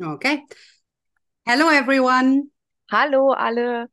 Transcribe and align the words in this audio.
Okay. 0.00 0.44
Hello 1.44 1.68
everyone. 1.70 2.52
Hallo 2.88 3.32
alle. 3.32 3.88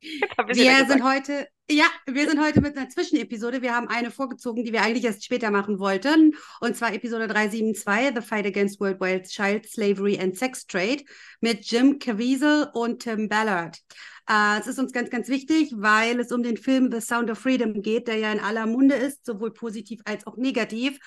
Wir 0.00 0.86
sind 0.86 1.04
heute, 1.04 1.46
ja, 1.68 1.84
wir 2.06 2.26
sind 2.26 2.40
heute 2.40 2.62
mit 2.62 2.74
einer 2.74 2.88
Zwischenepisode. 2.88 3.60
Wir 3.60 3.74
haben 3.74 3.88
eine 3.88 4.10
vorgezogen, 4.10 4.64
die 4.64 4.72
wir 4.72 4.80
eigentlich 4.80 5.04
erst 5.04 5.22
später 5.22 5.50
machen 5.50 5.78
wollten. 5.78 6.34
Und 6.62 6.74
zwar 6.74 6.94
Episode 6.94 7.28
372, 7.28 8.14
The 8.14 8.26
Fight 8.26 8.46
Against 8.46 8.80
Worldwide 8.80 9.24
Child 9.24 9.68
Slavery 9.68 10.18
and 10.18 10.38
Sex 10.38 10.66
Trade 10.66 11.04
mit 11.42 11.70
Jim 11.70 11.98
Caviezel 11.98 12.70
und 12.72 13.02
Tim 13.02 13.28
Ballard. 13.28 13.78
Äh, 14.26 14.60
es 14.60 14.68
ist 14.68 14.78
uns 14.78 14.90
ganz, 14.90 15.10
ganz 15.10 15.28
wichtig, 15.28 15.74
weil 15.76 16.18
es 16.18 16.32
um 16.32 16.42
den 16.42 16.56
Film 16.56 16.90
The 16.90 17.02
Sound 17.02 17.30
of 17.30 17.38
Freedom 17.38 17.82
geht, 17.82 18.08
der 18.08 18.16
ja 18.16 18.32
in 18.32 18.40
aller 18.40 18.64
Munde 18.64 18.94
ist, 18.94 19.26
sowohl 19.26 19.52
positiv 19.52 20.00
als 20.06 20.26
auch 20.26 20.38
negativ. 20.38 20.98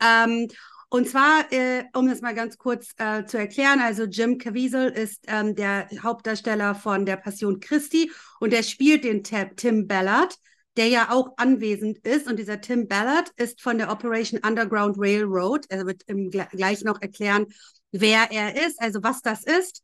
Ähm, 0.00 0.46
und 0.88 1.08
zwar, 1.08 1.52
äh, 1.52 1.84
um 1.94 2.08
das 2.08 2.20
mal 2.20 2.34
ganz 2.34 2.58
kurz 2.58 2.94
äh, 2.98 3.24
zu 3.24 3.38
erklären, 3.38 3.80
also 3.80 4.04
Jim 4.04 4.38
Caviezel 4.38 4.88
ist 4.88 5.24
ähm, 5.26 5.54
der 5.54 5.88
Hauptdarsteller 6.02 6.74
von 6.74 7.04
der 7.04 7.16
Passion 7.16 7.58
Christi 7.58 8.10
und 8.38 8.52
der 8.52 8.62
spielt 8.62 9.04
den 9.04 9.24
Tim 9.24 9.88
Ballard, 9.88 10.36
der 10.76 10.86
ja 10.86 11.10
auch 11.10 11.36
anwesend 11.38 11.98
ist. 12.06 12.28
Und 12.28 12.38
dieser 12.38 12.60
Tim 12.60 12.86
Ballard 12.86 13.30
ist 13.36 13.60
von 13.60 13.78
der 13.78 13.90
Operation 13.90 14.40
Underground 14.46 14.96
Railroad. 14.98 15.66
Er 15.70 15.86
wird 15.86 16.02
im, 16.06 16.30
gleich 16.30 16.84
noch 16.84 17.02
erklären, 17.02 17.46
wer 17.90 18.30
er 18.30 18.66
ist, 18.66 18.80
also 18.80 19.02
was 19.02 19.22
das 19.22 19.42
ist. 19.42 19.82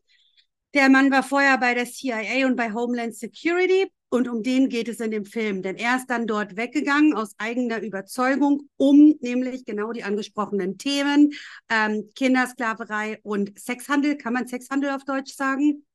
Der 0.75 0.89
Mann 0.89 1.11
war 1.11 1.23
vorher 1.23 1.59
bei 1.59 1.75
der 1.75 1.87
CIA 1.87 2.47
und 2.47 2.57
bei 2.57 2.73
Homeland 2.73 3.17
Security 3.17 3.91
und 4.13 4.29
um 4.29 4.43
den 4.43 4.69
geht 4.69 4.89
es 4.89 5.01
in 5.01 5.11
dem 5.11 5.25
Film, 5.25 5.63
denn 5.63 5.77
er 5.77 5.97
ist 5.97 6.09
dann 6.09 6.27
dort 6.27 6.55
weggegangen 6.55 7.15
aus 7.15 7.33
eigener 7.39 7.81
Überzeugung, 7.81 8.69
um 8.77 9.15
nämlich 9.21 9.65
genau 9.65 9.91
die 9.93 10.05
angesprochenen 10.05 10.77
Themen, 10.77 11.33
ähm, 11.71 12.11
Kindersklaverei 12.15 13.21
und 13.23 13.59
Sexhandel, 13.59 14.19
kann 14.19 14.35
man 14.35 14.47
Sexhandel 14.47 14.91
auf 14.91 15.05
Deutsch 15.05 15.33
sagen? 15.33 15.87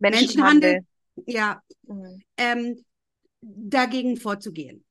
Menschenhandel. 0.00 0.82
Menschenhandel 1.14 1.34
ja, 1.34 1.62
mhm. 1.82 2.22
ähm, 2.36 2.84
dagegen 3.40 4.16
vorzugehen. 4.16 4.84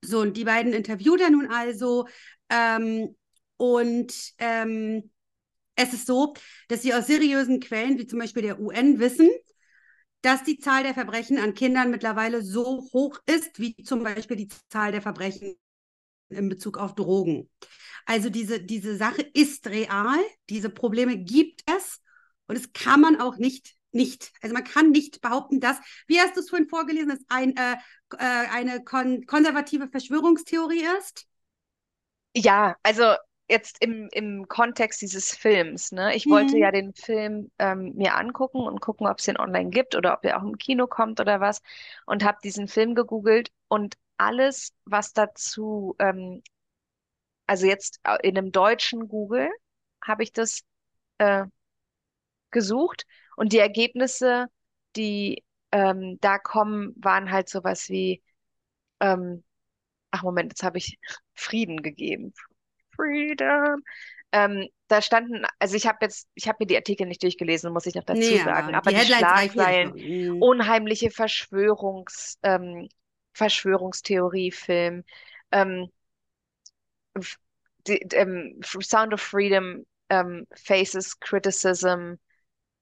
So, 0.00 0.20
und 0.20 0.38
die 0.38 0.44
beiden 0.44 0.72
interviewt 0.72 1.20
er 1.20 1.28
nun 1.28 1.48
also 1.48 2.08
ähm, 2.48 3.14
und 3.58 4.32
ähm, 4.38 5.10
es 5.76 5.92
ist 5.92 6.06
so, 6.06 6.32
dass 6.68 6.80
sie 6.80 6.94
aus 6.94 7.08
seriösen 7.08 7.60
Quellen, 7.60 7.98
wie 7.98 8.06
zum 8.06 8.20
Beispiel 8.20 8.42
der 8.42 8.58
UN, 8.58 9.00
wissen, 9.00 9.28
dass 10.22 10.42
die 10.42 10.58
Zahl 10.58 10.82
der 10.82 10.94
Verbrechen 10.94 11.38
an 11.38 11.54
Kindern 11.54 11.90
mittlerweile 11.90 12.42
so 12.42 12.88
hoch 12.92 13.18
ist, 13.26 13.58
wie 13.58 13.76
zum 13.82 14.02
Beispiel 14.02 14.36
die 14.36 14.48
Zahl 14.68 14.92
der 14.92 15.02
Verbrechen 15.02 15.54
in 16.28 16.48
Bezug 16.48 16.78
auf 16.78 16.94
Drogen. 16.94 17.48
Also 18.06 18.30
diese, 18.30 18.60
diese 18.60 18.96
Sache 18.96 19.22
ist 19.22 19.66
real, 19.66 20.18
diese 20.48 20.70
Probleme 20.70 21.18
gibt 21.18 21.62
es 21.70 22.00
und 22.46 22.56
es 22.56 22.72
kann 22.72 23.00
man 23.00 23.20
auch 23.20 23.36
nicht, 23.36 23.74
nicht, 23.92 24.32
also 24.40 24.54
man 24.54 24.64
kann 24.64 24.90
nicht 24.90 25.20
behaupten, 25.20 25.60
dass, 25.60 25.78
wie 26.06 26.18
hast 26.18 26.36
du 26.36 26.40
es 26.40 26.48
vorhin 26.48 26.68
vorgelesen, 26.68 27.10
dass 27.10 27.20
ein, 27.28 27.56
äh, 27.56 27.76
äh, 28.14 28.16
eine 28.18 28.82
kon 28.82 29.26
konservative 29.26 29.88
Verschwörungstheorie 29.88 30.86
ist? 30.98 31.26
Ja, 32.34 32.76
also 32.82 33.14
jetzt 33.48 33.82
im, 33.82 34.08
im 34.12 34.46
Kontext 34.48 35.00
dieses 35.00 35.34
Films, 35.34 35.92
ne? 35.92 36.14
Ich 36.14 36.26
mhm. 36.26 36.30
wollte 36.30 36.58
ja 36.58 36.70
den 36.70 36.94
Film 36.94 37.50
ähm, 37.58 37.94
mir 37.94 38.14
angucken 38.16 38.60
und 38.60 38.80
gucken, 38.80 39.06
ob 39.06 39.18
es 39.18 39.24
den 39.24 39.38
online 39.38 39.70
gibt 39.70 39.94
oder 39.96 40.14
ob 40.14 40.24
er 40.24 40.38
auch 40.38 40.42
im 40.42 40.58
Kino 40.58 40.86
kommt 40.86 41.20
oder 41.20 41.40
was. 41.40 41.62
Und 42.06 42.24
habe 42.24 42.38
diesen 42.44 42.68
Film 42.68 42.94
gegoogelt 42.94 43.50
und 43.68 43.96
alles, 44.18 44.74
was 44.84 45.12
dazu, 45.12 45.96
ähm, 45.98 46.42
also 47.46 47.66
jetzt 47.66 48.00
in 48.22 48.36
einem 48.36 48.52
deutschen 48.52 49.08
Google, 49.08 49.48
habe 50.04 50.22
ich 50.22 50.32
das 50.32 50.62
äh, 51.18 51.44
gesucht 52.50 53.06
und 53.36 53.52
die 53.52 53.58
Ergebnisse, 53.58 54.46
die 54.96 55.44
ähm, 55.72 56.18
da 56.20 56.38
kommen, 56.38 56.94
waren 56.96 57.30
halt 57.30 57.48
sowas 57.48 57.88
wie, 57.88 58.22
ähm, 59.00 59.44
ach 60.10 60.22
Moment, 60.22 60.52
jetzt 60.52 60.62
habe 60.62 60.78
ich 60.78 60.98
Frieden 61.34 61.82
gegeben. 61.82 62.34
Freedom. 62.98 63.82
Ähm, 64.32 64.68
da 64.88 65.00
standen, 65.00 65.46
also 65.58 65.76
ich 65.76 65.86
habe 65.86 65.98
jetzt, 66.02 66.28
ich 66.34 66.48
habe 66.48 66.58
mir 66.60 66.66
die 66.66 66.76
Artikel 66.76 67.06
nicht 67.06 67.22
durchgelesen, 67.22 67.72
muss 67.72 67.86
ich 67.86 67.94
noch 67.94 68.04
dazu 68.04 68.20
nee, 68.20 68.38
sagen, 68.38 68.74
aber 68.74 68.90
die, 68.90 68.96
die 68.98 69.12
Schlagzeilen, 69.12 69.92
mhm. 69.94 70.42
unheimliche 70.42 71.10
Verschwörungs, 71.10 72.38
ähm, 72.42 72.88
Verschwörungstheoriefilm, 73.32 75.04
ähm, 75.52 75.90
die, 77.86 77.98
ähm, 78.12 78.60
Sound 78.62 79.14
of 79.14 79.20
Freedom 79.22 79.86
ähm, 80.10 80.46
faces 80.54 81.20
criticism 81.20 82.14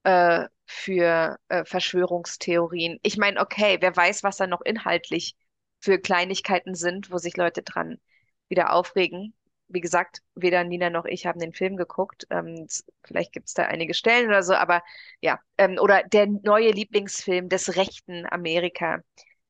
äh, 0.03 0.47
für 0.65 1.39
äh, 1.49 1.65
Verschwörungstheorien. 1.65 2.99
Ich 3.03 3.19
meine, 3.19 3.41
okay, 3.41 3.79
wer 3.81 3.97
weiß, 3.97 4.25
was 4.25 4.37
da 4.37 4.49
noch 4.49 4.63
inhaltlich 4.63 5.37
für 5.81 6.01
Kleinigkeiten 6.01 6.75
sind, 6.75 7.13
wo 7.13 7.19
sich 7.19 7.37
Leute 7.37 7.63
dran 7.63 8.01
wieder 8.49 8.73
aufregen 8.73 9.36
wie 9.69 9.81
gesagt, 9.81 10.23
weder 10.35 10.65
Nina 10.65 10.91
noch 10.91 11.05
ich 11.05 11.27
haben 11.27 11.41
den 11.41 11.53
Film 11.53 11.77
geguckt. 11.77 12.27
Ähm, 12.31 12.67
vielleicht 13.05 13.33
gibt 13.33 13.49
es 13.49 13.55
da 13.55 13.65
einige 13.65 13.95
Stellen 13.95 14.29
oder 14.29 14.43
so, 14.43 14.55
aber 14.55 14.83
ja. 15.21 15.41
Ähm, 15.59 15.79
oder 15.81 16.03
der 16.05 16.27
neue 16.27 16.71
Lieblingsfilm 16.71 17.49
des 17.49 17.77
rechten 17.77 18.27
Amerika. 18.31 19.03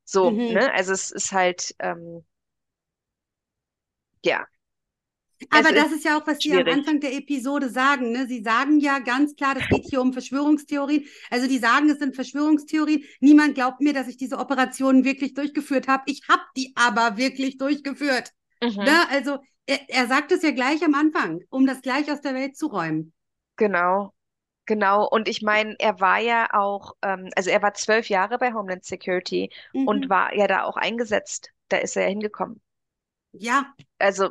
So, 0.04 0.30
mhm. 0.30 0.54
ne? 0.54 0.72
Also 0.72 0.92
es 0.92 1.10
ist 1.10 1.32
halt, 1.32 1.74
ähm, 1.78 2.24
ja. 4.24 4.46
Aber 5.50 5.70
das 5.70 5.92
ist 5.92 6.04
ja 6.04 6.18
auch, 6.18 6.26
was 6.26 6.42
schwierig. 6.42 6.64
Sie 6.64 6.72
am 6.72 6.78
Anfang 6.78 7.00
der 7.00 7.12
Episode 7.12 7.68
sagen. 7.68 8.10
Ne? 8.12 8.26
Sie 8.26 8.42
sagen 8.42 8.80
ja 8.80 9.00
ganz 9.00 9.36
klar, 9.36 9.54
das 9.54 9.68
geht 9.68 9.84
hier 9.84 10.00
um 10.00 10.14
Verschwörungstheorien. 10.14 11.04
Also 11.30 11.46
die 11.46 11.58
sagen, 11.58 11.90
es 11.90 11.98
sind 11.98 12.14
Verschwörungstheorien. 12.14 13.04
Niemand 13.20 13.54
glaubt 13.54 13.82
mir, 13.82 13.92
dass 13.92 14.08
ich 14.08 14.16
diese 14.16 14.38
Operationen 14.38 15.04
wirklich 15.04 15.34
durchgeführt 15.34 15.88
habe. 15.88 16.04
Ich 16.06 16.22
habe 16.28 16.42
die 16.56 16.72
aber 16.74 17.18
wirklich 17.18 17.58
durchgeführt. 17.58 18.32
Mhm. 18.62 18.76
Ne? 18.76 19.08
Also 19.10 19.38
er, 19.66 19.78
er 19.88 20.06
sagt 20.06 20.32
es 20.32 20.42
ja 20.42 20.52
gleich 20.52 20.82
am 20.84 20.94
Anfang, 20.94 21.42
um 21.50 21.66
das 21.66 21.82
gleich 21.82 22.10
aus 22.10 22.20
der 22.20 22.34
Welt 22.34 22.56
zu 22.56 22.66
räumen. 22.66 23.12
Genau, 23.56 24.12
Genau, 24.66 25.06
und 25.08 25.28
ich 25.28 25.42
meine, 25.42 25.76
er 25.78 26.00
war 26.00 26.18
ja 26.18 26.48
auch, 26.52 26.96
ähm, 27.02 27.30
also 27.36 27.50
er 27.50 27.62
war 27.62 27.72
zwölf 27.74 28.08
Jahre 28.08 28.36
bei 28.36 28.52
Homeland 28.52 28.84
Security 28.84 29.50
mhm. 29.72 29.86
und 29.86 30.10
war 30.10 30.34
ja 30.34 30.48
da 30.48 30.64
auch 30.64 30.76
eingesetzt. 30.76 31.52
Da 31.68 31.78
ist 31.78 31.96
er 31.96 32.02
ja 32.02 32.08
hingekommen. 32.08 32.60
Ja. 33.32 33.72
Also 33.98 34.30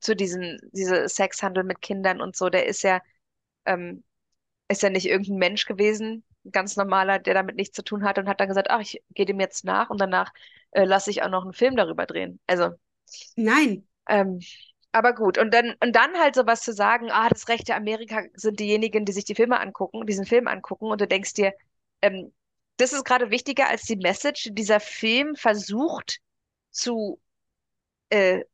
zu 0.00 0.16
diesem, 0.16 0.58
diese 0.72 1.06
Sexhandel 1.08 1.64
mit 1.64 1.82
Kindern 1.82 2.22
und 2.22 2.34
so, 2.34 2.48
der 2.48 2.66
ist 2.66 2.82
ja, 2.82 3.00
ähm, 3.66 4.02
ist 4.68 4.82
ja 4.82 4.88
nicht 4.88 5.06
irgendein 5.06 5.36
Mensch 5.36 5.66
gewesen, 5.66 6.24
ganz 6.50 6.76
normaler, 6.76 7.18
der 7.18 7.34
damit 7.34 7.56
nichts 7.56 7.76
zu 7.76 7.84
tun 7.84 8.04
hat 8.04 8.18
und 8.18 8.28
hat 8.28 8.40
dann 8.40 8.48
gesagt, 8.48 8.70
ach, 8.70 8.80
ich 8.80 9.02
gehe 9.10 9.26
dem 9.26 9.38
jetzt 9.38 9.64
nach 9.64 9.90
und 9.90 10.00
danach 10.00 10.32
äh, 10.70 10.84
lasse 10.84 11.10
ich 11.10 11.22
auch 11.22 11.28
noch 11.28 11.44
einen 11.44 11.52
Film 11.52 11.76
darüber 11.76 12.06
drehen. 12.06 12.40
Also. 12.46 12.70
Nein, 13.36 13.86
ähm, 14.08 14.40
aber 14.92 15.14
gut, 15.14 15.38
und 15.38 15.54
dann, 15.54 15.74
und 15.82 15.96
dann 15.96 16.18
halt 16.18 16.34
sowas 16.34 16.62
zu 16.62 16.72
sagen, 16.72 17.10
ah, 17.10 17.28
das 17.28 17.48
rechte 17.48 17.74
Amerika 17.74 18.22
sind 18.34 18.60
diejenigen, 18.60 19.04
die 19.04 19.12
sich 19.12 19.24
die 19.24 19.34
Filme 19.34 19.58
angucken, 19.58 20.06
diesen 20.06 20.26
Film 20.26 20.48
angucken, 20.48 20.86
und 20.86 21.00
du 21.00 21.08
denkst 21.08 21.34
dir, 21.34 21.54
ähm, 22.02 22.32
das 22.76 22.92
ist 22.92 23.04
gerade 23.04 23.30
wichtiger 23.30 23.68
als 23.68 23.82
die 23.82 23.96
Message, 23.96 24.44
die 24.44 24.54
dieser 24.54 24.80
Film 24.80 25.34
versucht 25.36 26.18
zu 26.70 27.20
äh, 28.10 28.44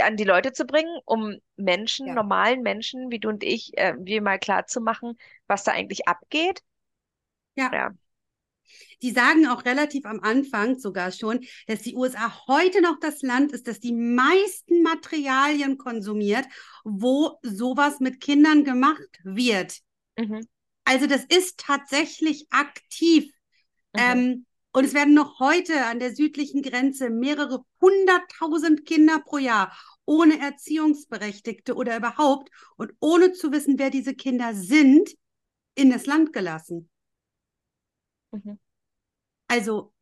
an 0.00 0.16
die 0.16 0.24
Leute 0.24 0.52
zu 0.52 0.66
bringen, 0.66 1.00
um 1.04 1.38
Menschen, 1.56 2.08
ja. 2.08 2.14
normalen 2.14 2.62
Menschen 2.62 3.10
wie 3.10 3.18
du 3.18 3.28
und 3.28 3.42
ich, 3.42 3.76
äh, 3.78 3.94
wir 3.98 4.22
mal 4.22 4.38
klar 4.38 4.66
zu 4.66 4.80
machen, 4.80 5.18
was 5.46 5.64
da 5.64 5.72
eigentlich 5.72 6.06
abgeht. 6.06 6.62
Ja. 7.56 7.70
ja. 7.72 7.90
Die 9.02 9.10
sagen 9.10 9.46
auch 9.46 9.64
relativ 9.64 10.04
am 10.06 10.20
Anfang 10.20 10.78
sogar 10.78 11.12
schon, 11.12 11.40
dass 11.66 11.82
die 11.82 11.94
USA 11.94 12.46
heute 12.46 12.80
noch 12.80 12.98
das 13.00 13.22
Land 13.22 13.52
ist, 13.52 13.68
das 13.68 13.80
die 13.80 13.92
meisten 13.92 14.82
Materialien 14.82 15.78
konsumiert, 15.78 16.46
wo 16.84 17.38
sowas 17.42 18.00
mit 18.00 18.20
Kindern 18.20 18.64
gemacht 18.64 19.20
wird. 19.24 19.78
Mhm. 20.16 20.46
Also 20.84 21.06
das 21.06 21.24
ist 21.24 21.58
tatsächlich 21.58 22.46
aktiv. 22.50 23.24
Mhm. 23.94 24.00
Ähm, 24.00 24.46
und 24.72 24.84
es 24.84 24.94
werden 24.94 25.14
noch 25.14 25.40
heute 25.40 25.86
an 25.86 25.98
der 25.98 26.14
südlichen 26.14 26.62
Grenze 26.62 27.10
mehrere 27.10 27.64
hunderttausend 27.80 28.84
Kinder 28.86 29.20
pro 29.20 29.38
Jahr 29.38 29.76
ohne 30.04 30.40
Erziehungsberechtigte 30.40 31.74
oder 31.74 31.96
überhaupt 31.96 32.50
und 32.76 32.92
ohne 33.00 33.32
zu 33.32 33.52
wissen, 33.52 33.78
wer 33.78 33.90
diese 33.90 34.14
Kinder 34.14 34.54
sind, 34.54 35.10
in 35.74 35.90
das 35.90 36.06
Land 36.06 36.32
gelassen. 36.32 36.88
Mhm. 38.32 38.58
Also, 39.48 39.92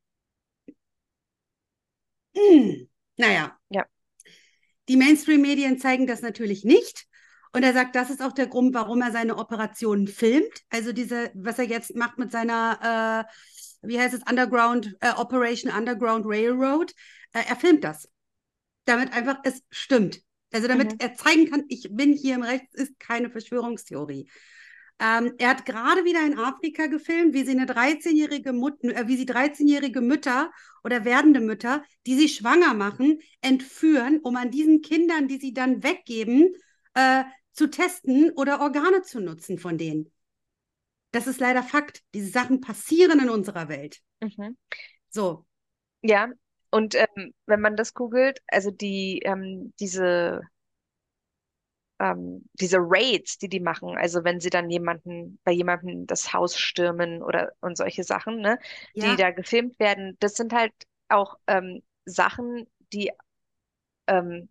mh, 2.35 2.41
hm, 2.43 2.89
naja. 3.17 3.59
Ja. 3.71 3.85
Die 4.89 4.97
Mainstream-Medien 4.97 5.79
zeigen 5.79 6.07
das 6.07 6.23
natürlich 6.23 6.65
nicht. 6.65 7.07
Und 7.53 7.63
er 7.63 7.73
sagt, 7.73 7.97
das 7.97 8.11
ist 8.11 8.23
auch 8.23 8.33
der 8.33 8.49
Grund, 8.49 8.75
warum 8.75 9.01
er 9.01 9.13
seine 9.13 9.37
Operationen 9.37 10.09
filmt. 10.09 10.63
Also 10.69 10.93
diese, 10.93 11.31
was 11.35 11.59
er 11.59 11.65
jetzt 11.65 11.97
macht 11.97 12.19
mit 12.19 12.31
seiner, 12.31 13.25
äh, 13.83 13.89
wie 13.89 13.99
heißt 13.99 14.15
es, 14.15 14.21
Underground, 14.29 14.95
äh, 15.01 15.13
Operation 15.17 15.73
Underground 15.73 16.27
Railroad. 16.27 16.93
Äh, 17.33 17.45
er 17.49 17.57
filmt 17.57 17.83
das. 17.83 18.09
Damit 18.85 19.13
einfach 19.13 19.39
es 19.45 19.63
stimmt. 19.71 20.21
Also 20.53 20.69
damit 20.69 20.93
mhm. 20.93 20.99
er 20.99 21.15
zeigen 21.15 21.51
kann, 21.51 21.65
ich 21.69 21.89
bin 21.91 22.13
hier 22.13 22.35
im 22.35 22.43
Recht, 22.43 22.67
ist 22.73 22.99
keine 22.99 23.31
Verschwörungstheorie. 23.31 24.29
Ähm, 24.99 25.35
er 25.39 25.51
hat 25.51 25.67
gerade 25.67 26.05
wieder 26.05 26.25
in 26.25 26.39
Afrika 26.39 26.87
gefilmt, 26.87 27.35
wie 27.35 27.45
sie 27.45 27.51
eine 27.51 27.67
13-jährige 27.67 28.53
Mutter, 28.53 28.97
äh, 28.97 29.07
wie 29.07 29.17
sie 29.17 29.27
13-jährige 29.27 30.01
Mütter 30.01 30.51
oder 30.83 31.05
werdende 31.05 31.41
Mütter, 31.41 31.85
die 32.07 32.15
sie 32.15 32.29
schwanger 32.29 32.73
machen, 32.73 33.21
entführen, 33.43 34.21
um 34.23 34.37
an 34.37 34.51
diesen 34.51 34.81
Kindern, 34.81 35.29
die 35.29 35.39
sie 35.39 35.53
dann 35.53 35.83
weggeben, 35.83 36.55
äh, 36.95 37.25
zu 37.53 37.69
testen 37.69 38.31
oder 38.37 38.61
Organe 38.61 39.03
zu 39.03 39.21
nutzen 39.21 39.59
von 39.59 39.77
denen. 39.77 40.11
Das 41.11 41.27
ist 41.27 41.41
leider 41.41 41.63
Fakt. 41.63 42.03
Diese 42.15 42.31
Sachen 42.31 42.61
passieren 42.61 43.21
in 43.21 43.31
unserer 43.31 43.69
Welt. 43.69 44.01
Mhm. 44.21 44.57
So. 45.09 45.47
Ja, 46.03 46.31
und 46.71 46.95
ähm, 46.95 47.33
wenn 47.47 47.61
man 47.61 47.77
das 47.77 47.95
googelt, 47.95 48.41
also 48.47 48.71
die, 48.71 49.21
ähm, 49.25 49.73
diese 49.81 50.41
ähm, 51.99 52.49
diese 52.55 52.79
Raids, 52.81 53.39
die 53.39 53.49
die 53.49 53.61
machen, 53.61 53.97
also 53.97 54.25
wenn 54.25 54.41
sie 54.41 54.51
dann 54.51 54.71
jemanden, 54.71 55.39
bei 55.45 55.53
jemandem 55.53 56.07
das 56.07 56.33
Haus 56.33 56.59
stürmen 56.59 57.23
oder 57.23 57.53
und 57.61 57.77
solche 57.77 58.05
Sachen, 58.05 58.41
ne, 58.41 58.59
ja. 58.95 59.11
die 59.11 59.17
da 59.17 59.31
gefilmt 59.31 59.79
werden, 59.79 60.17
das 60.21 60.35
sind 60.35 60.53
halt 60.53 60.73
auch 61.09 61.37
ähm, 61.47 61.83
Sachen, 62.05 62.67
die, 62.93 63.13
ähm, 64.07 64.49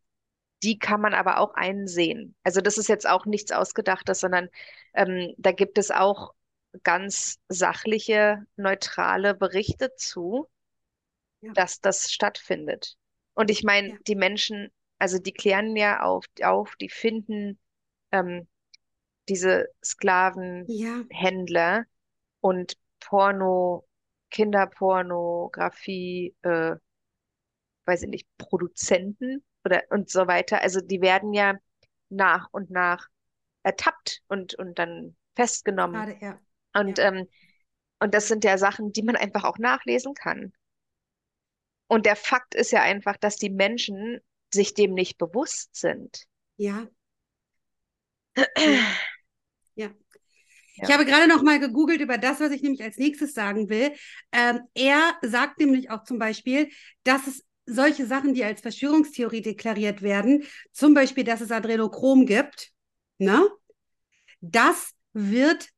die 0.64 0.80
kann 0.80 1.02
man 1.02 1.14
aber 1.14 1.40
auch 1.40 1.54
einsehen. 1.54 2.36
Also 2.44 2.62
das 2.62 2.78
ist 2.78 2.90
jetzt 2.90 3.08
auch 3.08 3.26
nichts 3.26 3.52
Ausgedachtes, 3.52 4.20
sondern 4.20 4.50
ähm, 4.94 5.34
da 5.38 5.52
gibt 5.52 5.78
es 5.78 5.92
auch 5.92 6.34
ganz 6.84 7.40
sachliche, 7.48 8.46
neutrale 8.56 9.36
Berichte 9.36 9.94
zu, 9.96 10.50
ja. 11.42 11.54
dass 11.54 11.80
das 11.80 12.12
stattfindet. 12.12 12.98
Und 13.34 13.52
ich 13.52 13.64
meine, 13.64 13.90
ja. 13.90 13.98
die 14.08 14.16
Menschen 14.16 14.72
also 15.00 15.20
die 15.20 15.34
klären 15.34 15.76
ja 15.76 16.02
auf, 16.02 16.26
auf 16.42 16.76
die 16.78 16.90
finden 16.90 17.60
ähm, 18.12 18.48
diese 19.28 19.68
Sklavenhändler 19.84 21.78
ja. 21.78 21.84
und 22.42 22.78
Porno, 23.00 23.88
Kinderpornografie, 24.30 26.36
äh, 26.42 26.76
weiß 27.86 28.04
ich 28.04 28.10
nicht, 28.10 28.28
Produzenten 28.38 29.44
oder 29.64 29.84
und 29.90 30.10
so 30.10 30.28
weiter. 30.28 30.62
Also 30.62 30.82
die 30.82 31.02
werden 31.02 31.34
ja 31.34 31.56
nach 32.10 32.48
und 32.52 32.72
nach 32.72 33.08
ertappt 33.64 34.22
und, 34.28 34.56
und 34.56 34.78
dann 34.80 35.16
festgenommen. 35.36 36.06
Gerade, 36.06 36.18
ja. 36.22 36.40
Und, 36.80 36.98
ja. 36.98 37.06
Ähm, 37.06 37.28
und 38.00 38.14
das 38.14 38.28
sind 38.28 38.44
ja 38.44 38.58
Sachen, 38.58 38.92
die 38.92 39.04
man 39.04 39.16
einfach 39.16 39.44
auch 39.44 39.58
nachlesen 39.58 40.14
kann. 40.14 40.54
Und 41.88 42.06
der 42.06 42.16
Fakt 42.16 42.56
ist 42.56 42.72
ja 42.72 42.82
einfach, 42.82 43.18
dass 43.18 43.38
die 43.38 43.50
Menschen 43.50 44.20
sich 44.54 44.74
dem 44.74 44.94
nicht 44.94 45.18
bewusst 45.18 45.76
sind. 45.76 46.26
Ja. 49.78 49.90
ja. 50.78 50.88
Ich 50.88 50.94
habe 50.94 51.06
gerade 51.06 51.28
noch 51.28 51.42
mal 51.42 51.60
gegoogelt 51.60 52.00
über 52.00 52.18
das, 52.18 52.40
was 52.40 52.52
ich 52.52 52.62
nämlich 52.62 52.82
als 52.82 52.98
nächstes 52.98 53.34
sagen 53.34 53.68
will. 53.70 53.92
Ähm, 54.32 54.62
er 54.74 55.18
sagt 55.22 55.60
nämlich 55.60 55.90
auch 55.90 56.04
zum 56.04 56.18
Beispiel, 56.18 56.70
dass 57.04 57.28
es 57.28 57.46
solche 57.66 58.06
Sachen, 58.06 58.34
die 58.34 58.44
als 58.44 58.62
Verschwörungstheorie 58.62 59.42
deklariert 59.42 60.02
werden, 60.02 60.44
zum 60.72 60.94
Beispiel, 60.94 61.24
dass 61.24 61.42
es 61.42 61.52
Adrenochrom 61.52 62.26
gibt, 62.26 62.72
ne? 63.18 63.48
Das 64.42 64.92
wird, 65.14 65.70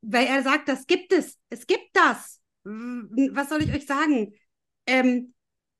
weil 0.00 0.26
er 0.26 0.42
sagt, 0.42 0.68
das 0.68 0.86
gibt 0.86 1.12
es. 1.12 1.38
Es 1.50 1.66
gibt 1.66 1.88
das. 1.92 2.40
Was 2.64 3.48
soll 3.48 3.62
ich 3.62 3.72
euch 3.72 3.86
sagen? 3.86 4.34
Ähm, 4.86 5.34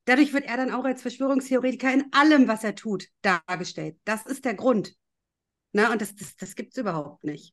Dadurch 0.07 0.33
wird 0.33 0.45
er 0.45 0.57
dann 0.57 0.71
auch 0.71 0.85
als 0.85 1.03
Verschwörungstheoretiker 1.03 1.93
in 1.93 2.07
allem, 2.13 2.49
was 2.49 2.65
er 2.65 2.75
tut, 2.75 3.09
dargestellt. 3.23 3.97
Das 4.05 4.25
ist 4.25 4.45
der 4.45 4.55
Grund. 4.55 4.95
Na, 5.73 5.93
und 5.93 6.01
das, 6.01 6.15
das, 6.15 6.37
das 6.37 6.55
gibt 6.55 6.73
es 6.73 6.79
überhaupt 6.79 7.25
nicht. 7.25 7.53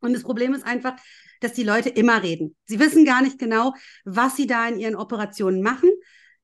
Und 0.00 0.12
das 0.12 0.22
Problem 0.22 0.54
ist 0.54 0.66
einfach, 0.66 0.96
dass 1.40 1.52
die 1.52 1.62
Leute 1.62 1.88
immer 1.88 2.22
reden. 2.22 2.56
Sie 2.66 2.78
wissen 2.78 3.04
gar 3.04 3.22
nicht 3.22 3.38
genau, 3.38 3.74
was 4.04 4.36
sie 4.36 4.46
da 4.46 4.68
in 4.68 4.78
ihren 4.78 4.96
Operationen 4.96 5.62
machen. 5.62 5.90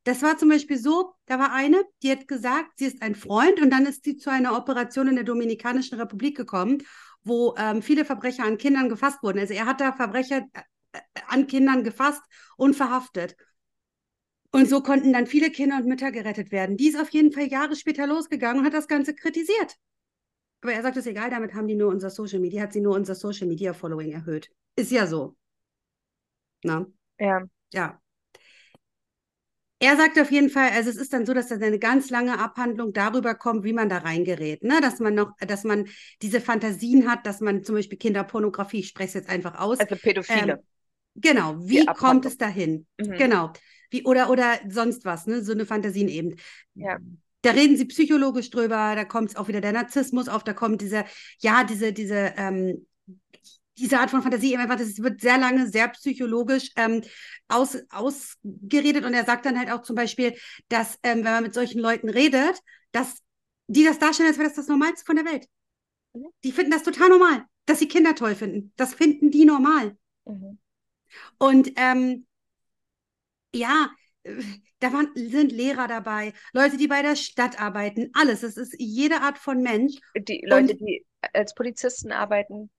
Das 0.04 0.22
war 0.22 0.38
zum 0.38 0.48
Beispiel 0.48 0.78
so, 0.78 1.14
da 1.26 1.38
war 1.38 1.52
eine, 1.52 1.82
die 2.02 2.10
hat 2.10 2.26
gesagt, 2.26 2.70
sie 2.76 2.86
ist 2.86 3.02
ein 3.02 3.14
Freund 3.14 3.60
und 3.60 3.70
dann 3.70 3.86
ist 3.86 4.04
sie 4.04 4.16
zu 4.16 4.30
einer 4.30 4.56
Operation 4.56 5.08
in 5.08 5.14
der 5.14 5.24
Dominikanischen 5.24 5.98
Republik 5.98 6.36
gekommen, 6.36 6.82
wo 7.22 7.54
ähm, 7.56 7.82
viele 7.82 8.04
Verbrecher 8.04 8.44
an 8.44 8.58
Kindern 8.58 8.88
gefasst 8.88 9.22
wurden. 9.22 9.38
Also 9.38 9.54
er 9.54 9.66
hat 9.66 9.80
da 9.80 9.92
Verbrecher 9.92 10.46
äh, 10.92 11.00
an 11.28 11.46
Kindern 11.46 11.84
gefasst 11.84 12.22
und 12.56 12.74
verhaftet. 12.74 13.36
Und 14.52 14.68
so 14.68 14.82
konnten 14.82 15.12
dann 15.12 15.26
viele 15.26 15.50
Kinder 15.50 15.76
und 15.76 15.86
Mütter 15.86 16.12
gerettet 16.12 16.52
werden. 16.52 16.76
Die 16.76 16.88
ist 16.88 17.00
auf 17.00 17.08
jeden 17.08 17.32
Fall 17.32 17.46
Jahre 17.46 17.74
später 17.74 18.06
losgegangen 18.06 18.60
und 18.60 18.66
hat 18.66 18.74
das 18.74 18.86
Ganze 18.86 19.14
kritisiert. 19.14 19.76
Aber 20.60 20.72
er 20.72 20.82
sagt, 20.82 20.96
es 20.96 21.06
ist 21.06 21.10
egal, 21.10 21.30
damit 21.30 21.54
haben 21.54 21.66
die 21.66 21.74
nur 21.74 21.88
unser 21.88 22.10
Social 22.10 22.38
Media, 22.38 22.62
hat 22.62 22.72
sie 22.72 22.80
nur 22.80 22.94
unser 22.94 23.14
Social 23.14 23.48
Media 23.48 23.72
Following 23.72 24.12
erhöht. 24.12 24.50
Ist 24.76 24.92
ja 24.92 25.06
so. 25.06 25.36
Na? 26.62 26.86
Ja. 27.18 27.42
Ja. 27.72 27.98
Er 29.80 29.96
sagt 29.96 30.20
auf 30.20 30.30
jeden 30.30 30.48
Fall, 30.48 30.70
also 30.70 30.90
es 30.90 30.96
ist 30.96 31.12
dann 31.12 31.26
so, 31.26 31.34
dass 31.34 31.48
dann 31.48 31.60
eine 31.60 31.80
ganz 31.80 32.08
lange 32.10 32.38
Abhandlung 32.38 32.92
darüber 32.92 33.34
kommt, 33.34 33.64
wie 33.64 33.72
man 33.72 33.88
da 33.88 33.98
reingerät, 33.98 34.62
ne? 34.62 34.80
Dass 34.80 35.00
man 35.00 35.14
noch, 35.14 35.32
dass 35.38 35.64
man 35.64 35.88
diese 36.22 36.40
Fantasien 36.40 37.10
hat, 37.10 37.26
dass 37.26 37.40
man 37.40 37.64
zum 37.64 37.74
Beispiel 37.74 37.98
Kinderpornografie, 37.98 38.78
ich 38.78 38.88
spreche 38.88 39.08
es 39.08 39.14
jetzt 39.14 39.28
einfach 39.28 39.58
aus. 39.58 39.80
Also 39.80 39.96
Pädophile. 39.96 40.52
Ähm, 40.52 40.58
genau, 41.14 41.56
wie 41.58 41.84
kommt 41.86 42.24
es 42.26 42.38
dahin? 42.38 42.86
Mhm. 42.98 43.12
Genau. 43.18 43.52
Wie, 43.90 44.04
oder, 44.04 44.30
oder 44.30 44.58
sonst 44.68 45.04
was, 45.04 45.26
ne? 45.26 45.42
So 45.42 45.52
eine 45.52 45.66
Fantasien 45.66 46.08
eben. 46.08 46.36
Ja. 46.74 46.98
Da 47.42 47.50
reden 47.50 47.76
sie 47.76 47.84
psychologisch 47.86 48.50
drüber, 48.50 48.94
da 48.94 49.04
kommt 49.04 49.36
auch 49.36 49.48
wieder 49.48 49.60
der 49.60 49.72
Narzissmus 49.72 50.28
auf, 50.28 50.44
da 50.44 50.52
kommt 50.52 50.80
diese, 50.80 51.04
ja, 51.40 51.64
diese, 51.64 51.92
diese, 51.92 52.32
ähm, 52.36 52.86
diese 53.78 53.98
Art 53.98 54.10
von 54.10 54.22
Fantasie, 54.22 54.56
einfach, 54.56 54.76
das 54.76 54.98
wird 54.98 55.20
sehr 55.20 55.38
lange, 55.38 55.68
sehr 55.68 55.88
psychologisch 55.88 56.70
ähm, 56.76 57.02
aus, 57.48 57.78
ausgeredet. 57.90 59.04
Und 59.04 59.14
er 59.14 59.24
sagt 59.24 59.44
dann 59.46 59.58
halt 59.58 59.70
auch 59.70 59.82
zum 59.82 59.96
Beispiel, 59.96 60.34
dass, 60.68 60.98
ähm, 61.02 61.18
wenn 61.24 61.32
man 61.32 61.42
mit 61.42 61.54
solchen 61.54 61.80
Leuten 61.80 62.08
redet, 62.08 62.60
dass 62.92 63.22
die 63.66 63.84
das 63.84 63.98
darstellen, 63.98 64.28
als 64.28 64.38
wäre 64.38 64.48
das 64.48 64.56
das 64.56 64.68
Normalste 64.68 65.04
von 65.04 65.16
der 65.16 65.24
Welt. 65.24 65.46
Mhm. 66.14 66.26
Die 66.44 66.52
finden 66.52 66.70
das 66.70 66.82
total 66.82 67.08
normal, 67.08 67.44
dass 67.66 67.78
sie 67.78 67.88
Kinder 67.88 68.14
toll 68.14 68.34
finden. 68.34 68.72
Das 68.76 68.94
finden 68.94 69.30
die 69.30 69.44
normal. 69.44 69.96
Mhm. 70.26 70.58
Und 71.38 71.72
ähm, 71.76 72.26
ja, 73.54 73.90
da 74.78 74.92
waren, 74.92 75.10
sind 75.14 75.52
Lehrer 75.52 75.88
dabei, 75.88 76.32
Leute, 76.52 76.76
die 76.76 76.88
bei 76.88 77.02
der 77.02 77.16
Stadt 77.16 77.60
arbeiten, 77.60 78.10
alles. 78.14 78.42
Es 78.42 78.56
ist 78.56 78.74
jede 78.78 79.20
Art 79.20 79.38
von 79.38 79.62
Mensch. 79.62 79.94
Die 80.16 80.44
Leute, 80.46 80.72
Und, 80.72 80.80
die 80.80 81.04
als 81.32 81.54
Polizisten 81.54 82.12
arbeiten. 82.12 82.70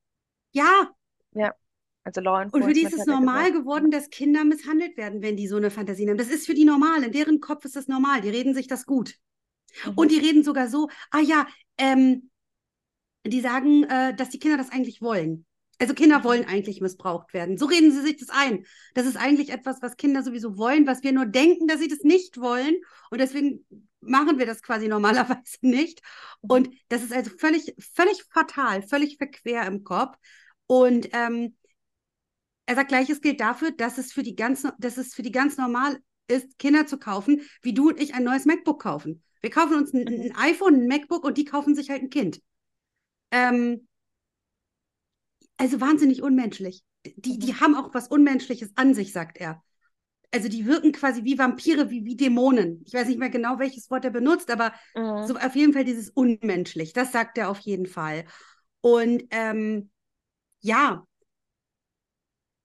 Ja. 0.52 0.92
Ja. 1.34 1.54
Also 2.06 2.20
Law 2.20 2.46
Und 2.52 2.64
für 2.64 2.74
die 2.74 2.84
ist 2.84 2.94
es 2.94 3.06
normal 3.06 3.46
gesagt. 3.46 3.64
geworden, 3.64 3.90
dass 3.90 4.10
Kinder 4.10 4.44
misshandelt 4.44 4.98
werden, 4.98 5.22
wenn 5.22 5.38
die 5.38 5.48
so 5.48 5.56
eine 5.56 5.72
Fantasie 5.72 6.10
haben. 6.10 6.18
Das 6.18 6.28
ist 6.28 6.46
für 6.46 6.54
die 6.54 6.66
normal. 6.66 7.04
In 7.04 7.14
deren 7.14 7.40
Kopf 7.40 7.64
ist 7.64 7.78
das 7.78 7.88
normal. 7.88 8.20
Die 8.22 8.30
reden 8.30 8.54
sich 8.54 8.68
das 8.68 8.86
gut. 8.86 9.16
Mhm. 9.86 9.94
Und 9.96 10.12
die 10.12 10.20
reden 10.20 10.44
sogar 10.44 10.68
so, 10.68 10.90
ah 11.12 11.22
ja, 11.22 11.48
ähm, 11.78 12.30
die 13.26 13.40
sagen, 13.40 13.84
äh, 13.86 14.14
dass 14.16 14.30
die 14.30 14.40
Kinder 14.40 14.58
das 14.58 14.70
eigentlich 14.70 15.02
wollen. 15.02 15.46
Also 15.84 15.96
Kinder 15.96 16.24
wollen 16.24 16.46
eigentlich 16.46 16.80
missbraucht 16.80 17.34
werden. 17.34 17.58
So 17.58 17.66
reden 17.66 17.92
sie 17.92 18.00
sich 18.00 18.16
das 18.16 18.30
ein. 18.30 18.66
Das 18.94 19.06
ist 19.06 19.18
eigentlich 19.18 19.50
etwas, 19.50 19.82
was 19.82 19.98
Kinder 19.98 20.24
sowieso 20.24 20.58
wollen, 20.58 20.88
was 20.88 21.04
wir 21.04 21.12
nur 21.12 21.26
denken, 21.26 21.68
dass 21.68 21.82
sie 21.82 21.90
das 21.90 22.04
nicht 22.04 22.40
wollen. 22.40 22.76
Und 23.10 23.20
deswegen 23.20 23.66
machen 24.00 24.40
wir 24.40 24.46
das 24.46 24.62
quasi 24.62 24.88
normalerweise 24.88 25.58
nicht. 25.62 26.02
Und 26.40 26.70
das 26.88 27.04
ist 27.04 27.12
also 27.12 27.32
völlig, 27.38 27.76
völlig 27.94 28.24
fatal, 28.32 28.82
völlig 28.82 29.18
verquer 29.18 29.68
im 29.68 29.84
Kopf. 29.84 30.16
Und 30.68 31.10
ähm, 31.12 31.58
er 32.66 32.76
sagt 32.76 32.88
gleiches 32.88 33.20
gilt 33.20 33.42
dafür, 33.42 33.72
dass 33.72 33.98
es 33.98 34.14
für 34.14 34.24
die 34.24 34.38
ganz, 34.38 34.66
dass 34.80 34.96
es 34.96 35.14
für 35.14 35.22
die 35.22 35.34
ganz 35.34 35.58
normal 35.58 36.00
ist, 36.30 36.58
Kinder 36.60 36.88
zu 36.88 36.98
kaufen, 36.98 37.42
wie 37.62 37.74
du 37.74 37.90
und 37.90 38.00
ich 38.00 38.14
ein 38.14 38.24
neues 38.24 38.46
MacBook 38.46 38.82
kaufen. 38.82 39.22
Wir 39.42 39.50
kaufen 39.50 39.76
uns 39.76 39.92
ein, 39.92 40.08
ein 40.08 40.34
iPhone, 40.38 40.76
ein 40.76 40.88
MacBook 40.88 41.26
und 41.26 41.38
die 41.38 41.44
kaufen 41.44 41.76
sich 41.76 41.90
halt 41.90 42.04
ein 42.04 42.10
Kind. 42.10 42.40
Ähm, 43.32 43.90
also 45.58 45.82
wahnsinnig 45.82 46.22
unmenschlich. 46.22 46.84
Die, 47.06 47.38
die 47.38 47.54
mhm. 47.54 47.60
haben 47.60 47.76
auch 47.76 47.94
was 47.94 48.08
Unmenschliches 48.08 48.72
an 48.76 48.94
sich, 48.94 49.12
sagt 49.12 49.38
er. 49.38 49.62
Also 50.32 50.50
die 50.50 50.66
wirken 50.66 50.94
quasi 50.94 51.24
wie 51.24 51.38
Vampire, 51.38 51.92
wie, 51.92 52.06
wie 52.06 52.16
Dämonen. 52.16 52.82
Ich 52.86 52.94
weiß 52.94 53.08
nicht 53.08 53.20
mehr 53.20 53.30
genau, 53.30 53.60
welches 53.60 53.92
Wort 53.92 54.06
er 54.06 54.12
benutzt, 54.12 54.50
aber 54.50 54.74
mhm. 54.96 55.28
so 55.28 55.36
auf 55.36 55.56
jeden 55.56 55.74
Fall 55.74 55.86
dieses 55.86 56.10
unmenschlich. 56.10 56.94
Das 56.94 57.12
sagt 57.12 57.38
er 57.38 57.50
auf 57.50 57.60
jeden 57.60 57.86
Fall. 57.86 58.26
Und 58.82 59.24
ähm, 59.30 59.92
ja, 60.62 61.06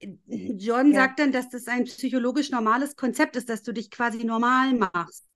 John 0.00 0.92
ja. 0.92 0.94
sagt 0.94 1.18
dann, 1.18 1.32
dass 1.32 1.48
das 1.48 1.66
ein 1.66 1.84
psychologisch 1.84 2.50
normales 2.50 2.96
Konzept 2.96 3.36
ist, 3.36 3.48
dass 3.48 3.62
du 3.62 3.72
dich 3.72 3.90
quasi 3.90 4.24
normal 4.24 4.74
machst. 4.74 5.26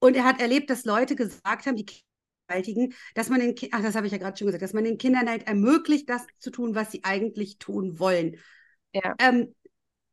Und 0.00 0.16
er 0.16 0.24
hat 0.24 0.40
erlebt, 0.40 0.68
dass 0.70 0.84
Leute 0.84 1.14
gesagt 1.14 1.66
haben, 1.66 1.76
die 1.76 1.86
vergewaltigen, 2.46 2.94
dass 3.14 3.28
man 3.28 3.40
den, 3.40 3.54
ach, 3.72 3.82
das 3.82 3.94
habe 3.94 4.06
ich 4.06 4.12
ja 4.12 4.18
gerade 4.18 4.36
schon 4.36 4.46
gesagt, 4.46 4.62
dass 4.62 4.72
man 4.72 4.84
den 4.84 4.98
Kindern 4.98 5.28
halt 5.28 5.46
ermöglicht, 5.46 6.08
das 6.08 6.26
zu 6.38 6.50
tun, 6.50 6.74
was 6.74 6.90
sie 6.92 7.04
eigentlich 7.04 7.58
tun 7.58 7.98
wollen. 7.98 8.36
Ja. 8.92 9.14
Ähm, 9.18 9.54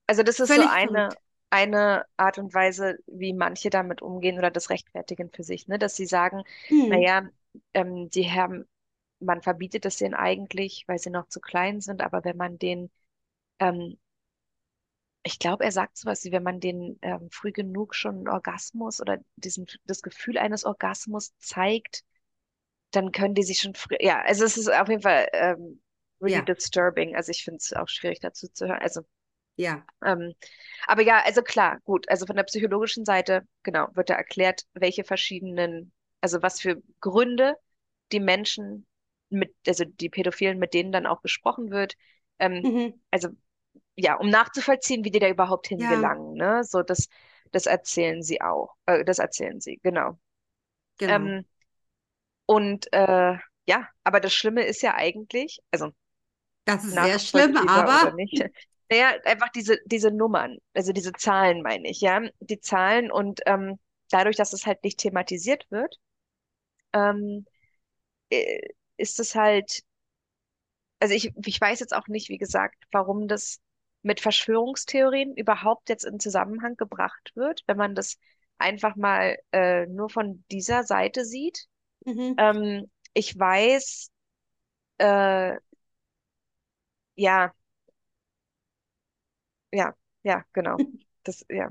also 0.07 0.23
das 0.23 0.39
ist 0.39 0.53
so 0.53 0.61
eine, 0.61 1.09
eine 1.49 2.05
Art 2.17 2.37
und 2.37 2.53
Weise, 2.53 2.97
wie 3.07 3.33
manche 3.33 3.69
damit 3.69 4.01
umgehen 4.01 4.37
oder 4.37 4.51
das 4.51 4.69
rechtfertigen 4.69 5.29
für 5.33 5.43
sich, 5.43 5.67
ne? 5.67 5.79
Dass 5.79 5.95
sie 5.95 6.05
sagen, 6.05 6.43
Hm. 6.67 6.89
naja, 6.89 7.29
ähm, 7.73 8.09
die 8.09 8.31
haben, 8.31 8.65
man 9.19 9.41
verbietet 9.41 9.85
es 9.85 9.97
denen 9.97 10.13
eigentlich, 10.13 10.85
weil 10.87 10.99
sie 10.99 11.09
noch 11.09 11.27
zu 11.27 11.39
klein 11.39 11.81
sind, 11.81 12.01
aber 12.01 12.23
wenn 12.23 12.37
man 12.37 12.57
den, 12.57 12.89
ähm, 13.59 13.97
ich 15.23 15.39
glaube, 15.39 15.63
er 15.65 15.71
sagt 15.71 15.97
sowas 15.97 16.23
wie, 16.23 16.31
wenn 16.31 16.43
man 16.43 16.59
den 16.59 16.97
ähm, 17.01 17.29
früh 17.31 17.51
genug 17.51 17.93
schon 17.95 18.15
einen 18.17 18.27
Orgasmus 18.29 18.99
oder 19.01 19.17
diesen, 19.35 19.67
das 19.85 20.01
Gefühl 20.01 20.37
eines 20.37 20.65
Orgasmus 20.65 21.33
zeigt, 21.39 22.03
dann 22.91 23.11
können 23.11 23.35
die 23.35 23.43
sich 23.43 23.59
schon 23.59 23.75
früh, 23.75 23.95
ja, 23.99 24.21
also 24.23 24.45
es 24.45 24.57
ist 24.57 24.71
auf 24.71 24.87
jeden 24.89 25.01
Fall 25.01 25.27
ähm, 25.33 25.81
really 26.21 26.43
Ja, 26.43 26.45
disturbing. 26.45 27.15
Also 27.15 27.31
ich 27.31 27.43
finde 27.43 27.57
es 27.57 27.73
auch 27.73 27.87
schwierig 27.89 28.19
dazu 28.19 28.47
zu 28.49 28.67
hören. 28.67 28.79
Also 28.81 29.01
ja. 29.57 29.85
ähm, 30.05 30.33
aber 30.87 31.01
ja, 31.01 31.21
also 31.25 31.41
klar, 31.41 31.79
gut. 31.83 32.09
Also 32.09 32.25
von 32.25 32.35
der 32.35 32.43
psychologischen 32.43 33.05
Seite, 33.05 33.47
genau, 33.63 33.87
wird 33.95 34.09
da 34.09 34.15
erklärt, 34.15 34.63
welche 34.73 35.03
verschiedenen, 35.03 35.91
also 36.21 36.41
was 36.41 36.61
für 36.61 36.81
Gründe 37.01 37.55
die 38.11 38.19
Menschen 38.19 38.87
mit, 39.29 39.55
also 39.67 39.85
die 39.85 40.09
Pädophilen, 40.09 40.57
mit 40.59 40.73
denen 40.73 40.91
dann 40.91 41.05
auch 41.05 41.21
gesprochen 41.21 41.71
wird. 41.71 41.95
Ähm, 42.39 42.67
Mhm. 42.67 42.99
also 43.11 43.29
ja, 43.97 44.15
um 44.17 44.29
nachzuvollziehen, 44.29 45.03
wie 45.05 45.11
die 45.11 45.19
da 45.19 45.29
überhaupt 45.29 45.67
Ja, 45.77 46.09
hingelangen, 46.09 46.35
ne? 46.35 46.63
So, 46.65 46.83
das, 46.83 47.09
das 47.51 47.65
erzählen 47.67 48.23
sie 48.23 48.41
auch. 48.41 48.75
Äh, 48.87 49.05
das 49.05 49.19
erzählen 49.19 49.61
sie, 49.61 49.79
genau. 49.83 50.19
genau. 50.97 51.31
Ähm, 51.31 51.45
und 52.49 52.91
äh, 52.93 53.37
ja, 53.67 53.87
aber 54.03 54.19
das 54.19 54.33
Schlimme 54.33 54.63
ist 54.65 54.81
ja 54.81 54.95
eigentlich, 54.95 55.59
also 55.71 55.91
Das 56.65 56.83
ist 56.85 56.99
sehr 57.01 57.19
schlimm, 57.19 57.57
aber. 57.67 58.13
Naja, 58.91 59.13
einfach 59.25 59.49
diese, 59.49 59.77
diese 59.85 60.11
Nummern, 60.11 60.57
also 60.73 60.93
diese 60.93 61.13
Zahlen 61.13 61.61
meine 61.61 61.89
ich, 61.89 62.01
ja. 62.01 62.21
Die 62.39 62.59
Zahlen 62.59 63.11
und 63.11 63.41
ähm, 63.45 63.79
dadurch, 64.11 64.35
dass 64.37 64.53
es 64.53 64.65
halt 64.65 64.83
nicht 64.83 64.99
thematisiert 64.99 65.67
wird, 65.71 65.97
ähm, 66.93 67.45
äh, 68.31 68.59
ist 68.97 69.19
es 69.19 69.35
halt, 69.35 69.83
also 70.99 71.13
ich, 71.13 71.31
ich 71.45 71.59
weiß 71.61 71.79
jetzt 71.79 71.93
auch 71.95 72.07
nicht, 72.07 72.29
wie 72.29 72.37
gesagt, 72.37 72.75
warum 72.91 73.27
das 73.27 73.59
mit 74.01 74.19
Verschwörungstheorien 74.21 75.35
überhaupt 75.35 75.89
jetzt 75.89 76.05
in 76.05 76.19
Zusammenhang 76.19 76.75
gebracht 76.75 77.31
wird, 77.35 77.63
wenn 77.67 77.77
man 77.77 77.95
das 77.95 78.17
einfach 78.57 78.95
mal 78.95 79.37
äh, 79.51 79.85
nur 79.87 80.09
von 80.09 80.43
dieser 80.51 80.83
Seite 80.83 81.25
sieht. 81.25 81.67
Mhm. 82.05 82.35
Ähm, 82.37 82.91
ich 83.13 83.37
weiß, 83.37 84.09
äh, 84.99 85.57
ja, 87.15 87.53
ja, 89.71 89.93
ja, 90.23 90.43
genau. 90.53 90.77
Das, 91.23 91.45
ja. 91.49 91.69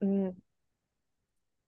Mm, 0.00 0.30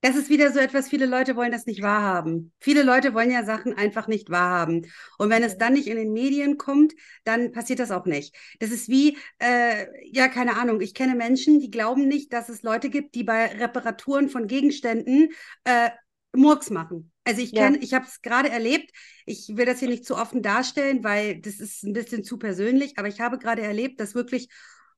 Das 0.02 0.16
ist 0.16 0.30
wieder 0.30 0.50
so 0.50 0.58
etwas, 0.60 0.88
viele 0.88 1.04
Leute 1.04 1.36
wollen 1.36 1.52
das 1.52 1.66
nicht 1.66 1.82
wahrhaben. 1.82 2.52
Viele 2.58 2.82
Leute 2.82 3.12
wollen 3.12 3.30
ja 3.30 3.44
Sachen 3.44 3.74
einfach 3.76 4.08
nicht 4.08 4.30
wahrhaben. 4.30 4.86
Und 5.18 5.28
wenn 5.28 5.42
es 5.42 5.54
mhm. 5.54 5.58
dann 5.58 5.72
nicht 5.74 5.88
in 5.88 5.96
den 5.98 6.12
Medien 6.14 6.56
kommt, 6.56 6.94
dann 7.24 7.52
passiert 7.52 7.80
das 7.80 7.90
auch 7.90 8.06
nicht. 8.06 8.34
Das 8.60 8.70
ist 8.70 8.88
wie, 8.88 9.18
äh, 9.40 9.86
ja, 10.10 10.28
keine 10.28 10.56
Ahnung, 10.56 10.80
ich 10.80 10.94
kenne 10.94 11.14
Menschen, 11.14 11.60
die 11.60 11.70
glauben 11.70 12.08
nicht, 12.08 12.32
dass 12.32 12.48
es 12.48 12.62
Leute 12.62 12.88
gibt, 12.88 13.14
die 13.14 13.24
bei 13.24 13.46
Reparaturen 13.46 14.30
von 14.30 14.46
Gegenständen 14.46 15.28
äh, 15.64 15.90
Murks 16.34 16.70
machen. 16.70 17.09
Also 17.24 17.42
ich 17.42 17.52
Ja, 17.52 17.54
kenne, 17.54 17.78
ich 17.78 17.94
habe 17.94 18.06
es 18.06 18.22
gerade 18.22 18.48
erlebt. 18.50 18.90
Ich 19.26 19.48
will 19.56 19.66
das 19.66 19.78
hier 19.80 19.88
nicht 19.88 20.04
zu 20.06 20.16
offen 20.16 20.42
darstellen, 20.42 21.04
weil 21.04 21.40
das 21.40 21.60
ist 21.60 21.82
ein 21.84 21.92
bisschen 21.92 22.24
zu 22.24 22.38
persönlich, 22.38 22.98
aber 22.98 23.08
ich 23.08 23.20
habe 23.20 23.38
gerade 23.38 23.62
erlebt, 23.62 24.00
dass 24.00 24.14
wirklich 24.14 24.48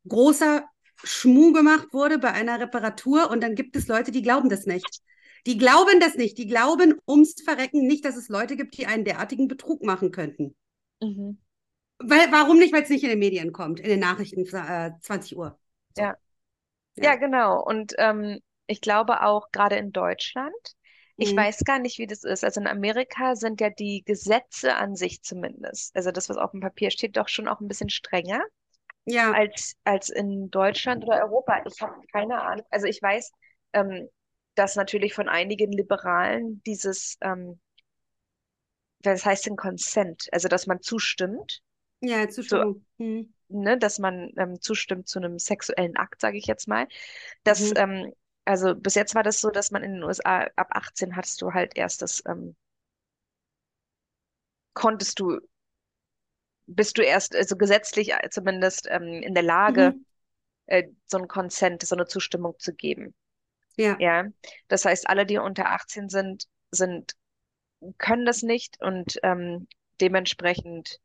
großer 0.08 0.64
Schmuh 1.04 1.52
gemacht 1.52 1.88
wurde 1.92 2.18
bei 2.18 2.32
einer 2.32 2.60
Reparatur 2.60 3.30
und 3.30 3.42
dann 3.42 3.54
gibt 3.54 3.76
es 3.76 3.88
Leute, 3.88 4.12
die 4.12 4.22
glauben 4.22 4.48
das 4.48 4.66
nicht. 4.66 5.00
Die 5.46 5.58
glauben 5.58 5.98
das 6.00 6.14
nicht. 6.14 6.38
Die 6.38 6.46
glauben 6.46 6.94
ums 7.08 7.34
Verrecken 7.44 7.86
nicht, 7.86 8.04
dass 8.04 8.16
es 8.16 8.28
Leute 8.28 8.56
gibt, 8.56 8.76
die 8.78 8.86
einen 8.86 9.04
derartigen 9.04 9.48
Betrug 9.48 9.82
machen 9.82 10.12
könnten. 10.12 10.54
mhm. 11.00 11.36
Weil, 11.98 12.30
warum 12.32 12.58
nicht? 12.58 12.72
Weil 12.72 12.82
es 12.82 12.88
nicht 12.90 13.04
in 13.04 13.10
den 13.10 13.18
Medien 13.18 13.52
kommt, 13.52 13.80
in 13.80 13.88
den 13.88 14.00
Nachrichten 14.00 14.44
äh, 14.54 14.92
20 15.00 15.36
Uhr. 15.36 15.58
So, 15.94 16.02
Ja, 16.02 16.16
ja, 17.00 17.14
ja. 17.14 17.16
genau. 17.16 17.62
Und 17.64 17.94
ähm, 17.98 18.40
ich 18.66 18.80
glaube 18.80 19.22
auch 19.22 19.50
gerade 19.52 19.76
in 19.76 19.92
Deutschland, 19.92 20.54
ich 21.18 21.36
Mhm. 21.36 21.36
weiß 21.36 21.64
gar 21.64 21.78
nicht, 21.78 21.98
wie 21.98 22.06
das 22.06 22.24
ist. 22.24 22.44
Also 22.44 22.60
in 22.60 22.66
Amerika 22.66 23.36
sind 23.36 23.60
ja 23.60 23.70
die 23.70 24.02
Gesetze 24.04 24.76
an 24.76 24.96
sich 24.96 25.22
zumindest, 25.22 25.94
also 25.96 26.10
das, 26.12 26.28
was 26.28 26.36
auf 26.36 26.50
dem 26.52 26.60
Papier 26.60 26.90
steht, 26.90 27.16
doch 27.16 27.28
schon 27.28 27.48
auch 27.48 27.60
ein 27.60 27.68
bisschen 27.68 27.90
strenger 27.90 28.42
Ja, 29.04 29.36
als, 29.36 29.76
als 29.84 30.10
in 30.10 30.50
Deutschland 30.50 31.04
oder 31.04 31.24
Europa. 31.24 31.62
Ich 31.66 31.80
habe 31.82 31.94
keine 32.12 32.42
Ahnung. 32.42 32.66
Also 32.70 32.86
ich 32.86 33.02
weiß, 33.02 33.32
ähm, 33.74 34.08
dass 34.54 34.76
natürlich 34.76 35.14
von 35.14 35.28
einigen 35.28 35.72
Liberalen 35.72 36.62
dieses, 36.66 37.18
ähm, 37.22 37.60
was 39.04 39.24
heißt 39.24 39.46
denn 39.46 39.56
Consent? 39.56 40.28
Also 40.32 40.48
dass 40.48 40.66
man 40.66 40.80
zustimmt. 40.80 41.60
ja, 42.00 42.28
So 42.40 42.64
Zustimmung. 42.68 42.84
Mhm. 42.98 43.32
ne, 43.48 43.78
dass 43.78 43.98
man 43.98 44.32
ähm, 44.38 44.60
zustimmt 44.60 45.08
zu 45.08 45.18
einem 45.20 45.38
sexuellen 45.38 45.96
Akt, 45.96 46.20
sage 46.20 46.38
ich 46.38 46.46
jetzt 46.46 46.68
mal. 46.68 46.88
Das, 47.44 47.72
Mhm. 47.72 47.76
ähm, 47.76 48.12
also 48.44 48.74
bis 48.74 48.94
jetzt 48.94 49.14
war 49.14 49.22
das 49.22 49.40
so, 49.40 49.50
dass 49.50 49.70
man 49.72 49.82
in 49.82 49.94
den 49.94 50.04
USA 50.04 50.48
ab 50.56 50.68
18 50.70 51.16
hattest 51.16 51.42
du 51.42 51.52
halt 51.54 51.76
erst 51.76 52.02
das, 52.02 52.22
ähm, 52.26 52.56
konntest 54.74 55.18
du, 55.20 55.40
bist 56.66 56.98
du 56.98 57.02
erst, 57.02 57.34
also 57.36 57.56
gesetzlich 57.56 58.12
äh, 58.12 58.30
zumindest 58.30 58.86
ähm, 58.90 59.22
in 59.22 59.34
der 59.34 59.42
Lage, 59.42 59.94
Mhm. 59.94 60.04
äh, 60.66 60.84
so 61.06 61.18
ein 61.18 61.28
Consent, 61.28 61.82
so 61.86 61.96
eine 61.96 62.06
Zustimmung 62.06 62.56
zu 62.60 62.74
geben. 62.74 63.14
Ja, 63.76 63.98
Ja, 63.98 64.26
das 64.68 64.84
heißt, 64.84 65.08
alle, 65.08 65.26
die 65.26 65.38
unter 65.38 65.70
18 65.72 66.08
sind, 66.08 66.46
sind, 66.70 67.14
können 67.98 68.26
das 68.26 68.42
nicht 68.42 68.80
und 68.82 69.18
ähm, 69.22 69.68
dementsprechend 70.00 71.00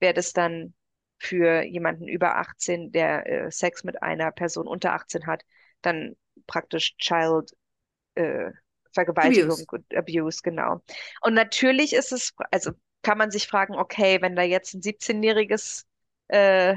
wäre 0.00 0.14
das 0.14 0.32
dann 0.32 0.74
für 1.18 1.62
jemanden 1.64 2.08
über 2.08 2.36
18, 2.36 2.92
der 2.92 3.26
äh, 3.28 3.50
Sex 3.52 3.84
mit 3.84 4.02
einer 4.02 4.32
Person 4.32 4.68
unter 4.68 4.94
18 4.94 5.26
hat, 5.26 5.44
dann 5.82 6.16
praktisch 6.46 6.96
Child 6.96 7.52
äh, 8.14 8.50
Vergewaltigung 8.92 9.52
Abuse. 9.52 9.66
und 9.70 9.96
Abuse, 9.96 10.40
genau. 10.42 10.82
Und 11.20 11.34
natürlich 11.34 11.92
ist 11.92 12.12
es, 12.12 12.34
also 12.50 12.72
kann 13.02 13.18
man 13.18 13.30
sich 13.30 13.46
fragen, 13.46 13.76
okay, 13.76 14.20
wenn 14.20 14.36
da 14.36 14.42
jetzt 14.42 14.74
ein 14.74 14.82
17-jähriges, 14.82 15.84
äh, 16.28 16.76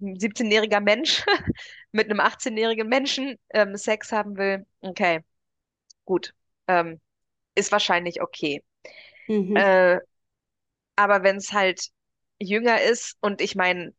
ein 0.00 0.18
17-jähriger 0.18 0.80
Mensch 0.80 1.24
mit 1.92 2.10
einem 2.10 2.20
18-jährigen 2.20 2.88
Menschen 2.88 3.38
ähm, 3.50 3.76
Sex 3.76 4.12
haben 4.12 4.36
will, 4.36 4.66
okay, 4.80 5.24
gut, 6.04 6.34
ähm, 6.68 7.00
ist 7.54 7.72
wahrscheinlich 7.72 8.20
okay. 8.20 8.62
Mhm. 9.26 9.56
Äh, 9.56 10.00
aber 10.96 11.22
wenn 11.22 11.36
es 11.36 11.52
halt 11.52 11.88
jünger 12.38 12.82
ist 12.82 13.16
und 13.20 13.40
ich 13.40 13.54
meine, 13.56 13.94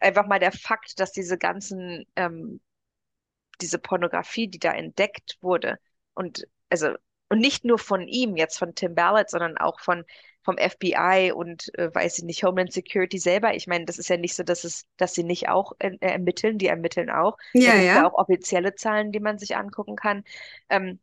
einfach 0.00 0.26
mal 0.26 0.38
der 0.38 0.52
Fakt, 0.52 1.00
dass 1.00 1.12
diese 1.12 1.38
ganzen, 1.38 2.04
ähm, 2.16 2.60
diese 3.60 3.78
Pornografie, 3.78 4.48
die 4.48 4.58
da 4.58 4.72
entdeckt 4.72 5.38
wurde 5.40 5.78
und 6.14 6.46
also 6.70 6.94
und 7.28 7.40
nicht 7.40 7.64
nur 7.64 7.78
von 7.78 8.06
ihm, 8.06 8.36
jetzt 8.36 8.56
von 8.56 8.74
Tim 8.74 8.94
Ballard, 8.94 9.30
sondern 9.30 9.58
auch 9.58 9.80
von 9.80 10.04
vom 10.44 10.56
FBI 10.58 11.32
und 11.34 11.76
äh, 11.76 11.92
weiß 11.92 12.18
ich 12.18 12.24
nicht, 12.24 12.44
Homeland 12.44 12.72
Security 12.72 13.18
selber. 13.18 13.54
Ich 13.54 13.66
meine, 13.66 13.84
das 13.84 13.98
ist 13.98 14.08
ja 14.08 14.16
nicht 14.16 14.36
so, 14.36 14.44
dass 14.44 14.62
es, 14.62 14.86
dass 14.96 15.12
sie 15.12 15.24
nicht 15.24 15.48
auch 15.48 15.72
äh, 15.80 15.96
ermitteln, 16.00 16.58
die 16.58 16.68
ermitteln 16.68 17.10
auch. 17.10 17.36
Ja, 17.52 17.72
gibt 17.72 17.74
es 17.74 17.84
ja 17.84 17.94
ja. 17.94 18.08
auch 18.08 18.14
offizielle 18.14 18.76
Zahlen, 18.76 19.10
die 19.10 19.18
man 19.18 19.38
sich 19.38 19.56
angucken 19.56 19.96
kann. 19.96 20.22
Ähm, 20.68 21.00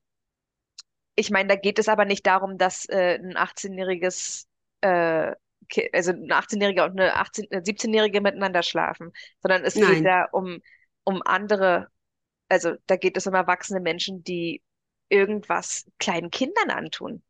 ich 1.15 1.29
meine, 1.29 1.49
da 1.49 1.55
geht 1.55 1.77
es 1.77 1.89
aber 1.89 2.05
nicht 2.05 2.25
darum, 2.25 2.57
dass 2.57 2.87
äh, 2.87 3.19
ein 3.21 3.35
18-jähriges 3.35 4.47
äh, 4.79 5.33
also 5.93 6.11
ein 6.11 6.31
18-Jähriger 6.31 6.85
und 6.85 6.99
eine 6.99 7.15
18, 7.15 7.51
äh, 7.51 7.57
17-Jährige 7.57 8.21
miteinander 8.21 8.63
schlafen, 8.63 9.11
sondern 9.41 9.63
es 9.63 9.73
geht 9.73 9.83
Nein. 9.83 10.03
da 10.03 10.25
um, 10.31 10.61
um 11.03 11.21
andere, 11.23 11.89
also 12.53 12.75
da 12.87 12.95
geht 12.97 13.17
es 13.17 13.27
um 13.27 13.33
erwachsene 13.33 13.79
Menschen, 13.81 14.23
die 14.23 14.61
irgendwas 15.09 15.85
kleinen 15.99 16.31
Kindern 16.31 16.69
antun. 16.71 17.23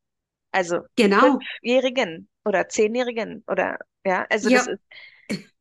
Also 0.51 0.81
Genau. 0.95 1.49
Fünfjährigen 1.61 2.29
oder 2.45 2.69
Zehnjährigen 2.69 3.43
oder 3.47 3.79
ja, 4.05 4.25
also 4.29 4.51
das 4.51 4.67
Ja. 4.67 4.67
ist, 4.67 4.83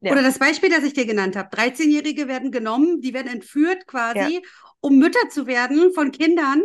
ja, 0.00 0.14
Oder 0.14 0.22
das 0.22 0.38
Beispiel, 0.38 0.70
das 0.70 0.84
ich 0.84 0.94
dir 0.94 1.04
genannt 1.06 1.36
habe. 1.36 1.50
13-Jährige 1.54 2.28
werden 2.28 2.50
genommen, 2.50 3.00
die 3.02 3.12
werden 3.12 3.28
entführt 3.28 3.86
ja, 4.14 4.30
quasi, 4.30 4.42
um 4.80 4.98
Mütter 4.98 5.28
zu 5.30 5.46
werden 5.46 5.92
von 5.92 6.12
Kindern. 6.12 6.62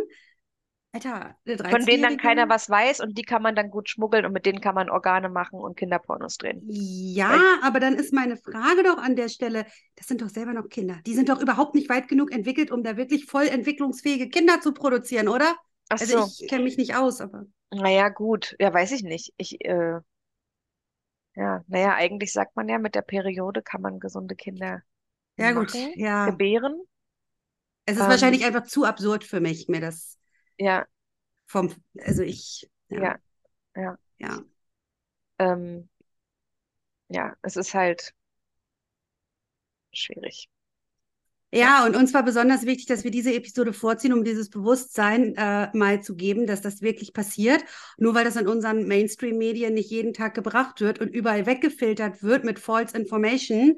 Alter, 0.94 1.36
eine 1.44 1.58
von 1.68 1.84
denen 1.86 2.02
dann 2.02 2.16
keiner 2.16 2.48
13-Jährige? 2.48 2.48
was 2.48 2.70
weiß 2.70 3.00
und 3.00 3.18
die 3.18 3.22
kann 3.22 3.42
man 3.42 3.54
dann 3.54 3.70
gut 3.70 3.88
schmuggeln 3.90 4.24
und 4.26 4.32
mit 4.32 4.46
denen 4.46 4.60
kann 4.60 4.74
man 4.74 4.90
Organe 4.90 5.28
machen 5.28 5.58
und 5.60 5.76
Kinderpornos 5.76 6.38
drehen. 6.38 6.64
Ja, 6.66 7.28
Weil, 7.28 7.42
aber 7.62 7.78
dann 7.80 7.94
ist 7.96 8.12
meine 8.12 8.36
Frage 8.36 8.82
doch 8.82 8.98
an 8.98 9.16
der 9.16 9.28
Stelle, 9.28 9.66
das 9.96 10.06
sind 10.06 10.22
doch 10.22 10.30
selber 10.30 10.52
noch 10.54 10.68
Kinder. 10.68 10.98
Die 11.06 11.14
sind 11.14 11.28
doch 11.28 11.40
überhaupt 11.40 11.74
nicht 11.74 11.88
weit 11.90 12.08
genug 12.08 12.32
entwickelt, 12.32 12.70
um 12.70 12.82
da 12.82 12.96
wirklich 12.96 13.26
voll 13.26 13.46
entwicklungsfähige 13.48 14.28
Kinder 14.30 14.60
zu 14.60 14.72
produzieren, 14.72 15.28
oder? 15.28 15.54
ach 15.88 15.98
Also 15.98 16.18
so, 16.18 16.32
ich 16.40 16.48
kenne 16.48 16.64
mich 16.64 16.76
nicht 16.78 16.96
aus, 16.96 17.20
aber 17.20 17.44
naja, 17.72 18.08
gut, 18.08 18.56
ja, 18.58 18.72
weiß 18.72 18.92
ich 18.92 19.02
nicht. 19.02 19.34
Ich, 19.36 19.62
äh, 19.64 20.00
Ja, 21.36 21.62
naja, 21.68 21.94
eigentlich 21.94 22.32
sagt 22.32 22.56
man 22.56 22.68
ja, 22.68 22.78
mit 22.78 22.94
der 22.96 23.02
Periode 23.02 23.62
kann 23.62 23.80
man 23.82 24.00
gesunde 24.00 24.34
Kinder. 24.36 24.82
ja, 25.36 25.52
gut, 25.52 25.72
machen, 25.72 25.92
ja. 25.94 26.30
gebären. 26.30 26.82
Es 27.86 27.96
ist 27.98 28.00
Ähm, 28.00 28.08
wahrscheinlich 28.08 28.44
einfach 28.44 28.64
zu 28.64 28.84
absurd 28.84 29.24
für 29.24 29.40
mich, 29.40 29.68
mir 29.68 29.80
das 29.80 30.18
Ja, 30.58 30.86
vom, 31.46 31.74
also 32.00 32.22
ich, 32.22 32.68
ja, 32.88 33.02
ja, 33.02 33.18
ja. 33.76 33.98
ja. 34.18 34.44
Ähm, 35.38 35.88
ja, 37.08 37.34
es 37.42 37.56
ist 37.56 37.74
halt 37.74 38.14
schwierig. 39.92 40.48
Ja, 41.52 41.86
und 41.86 41.94
uns 41.94 42.12
war 42.12 42.24
besonders 42.24 42.66
wichtig, 42.66 42.86
dass 42.86 43.04
wir 43.04 43.12
diese 43.12 43.32
Episode 43.32 43.72
vorziehen, 43.72 44.12
um 44.12 44.24
dieses 44.24 44.50
Bewusstsein 44.50 45.36
äh, 45.36 45.68
mal 45.76 46.02
zu 46.02 46.16
geben, 46.16 46.48
dass 46.48 46.62
das 46.62 46.82
wirklich 46.82 47.12
passiert. 47.12 47.62
Nur 47.96 48.12
weil 48.16 48.24
das 48.24 48.34
in 48.34 48.48
unseren 48.48 48.88
Mainstream-Medien 48.88 49.72
nicht 49.72 49.88
jeden 49.88 50.12
Tag 50.14 50.34
gebracht 50.34 50.80
wird 50.80 50.98
und 50.98 51.14
überall 51.14 51.46
weggefiltert 51.46 52.24
wird 52.24 52.42
mit 52.42 52.58
False 52.58 52.96
Information. 52.96 53.76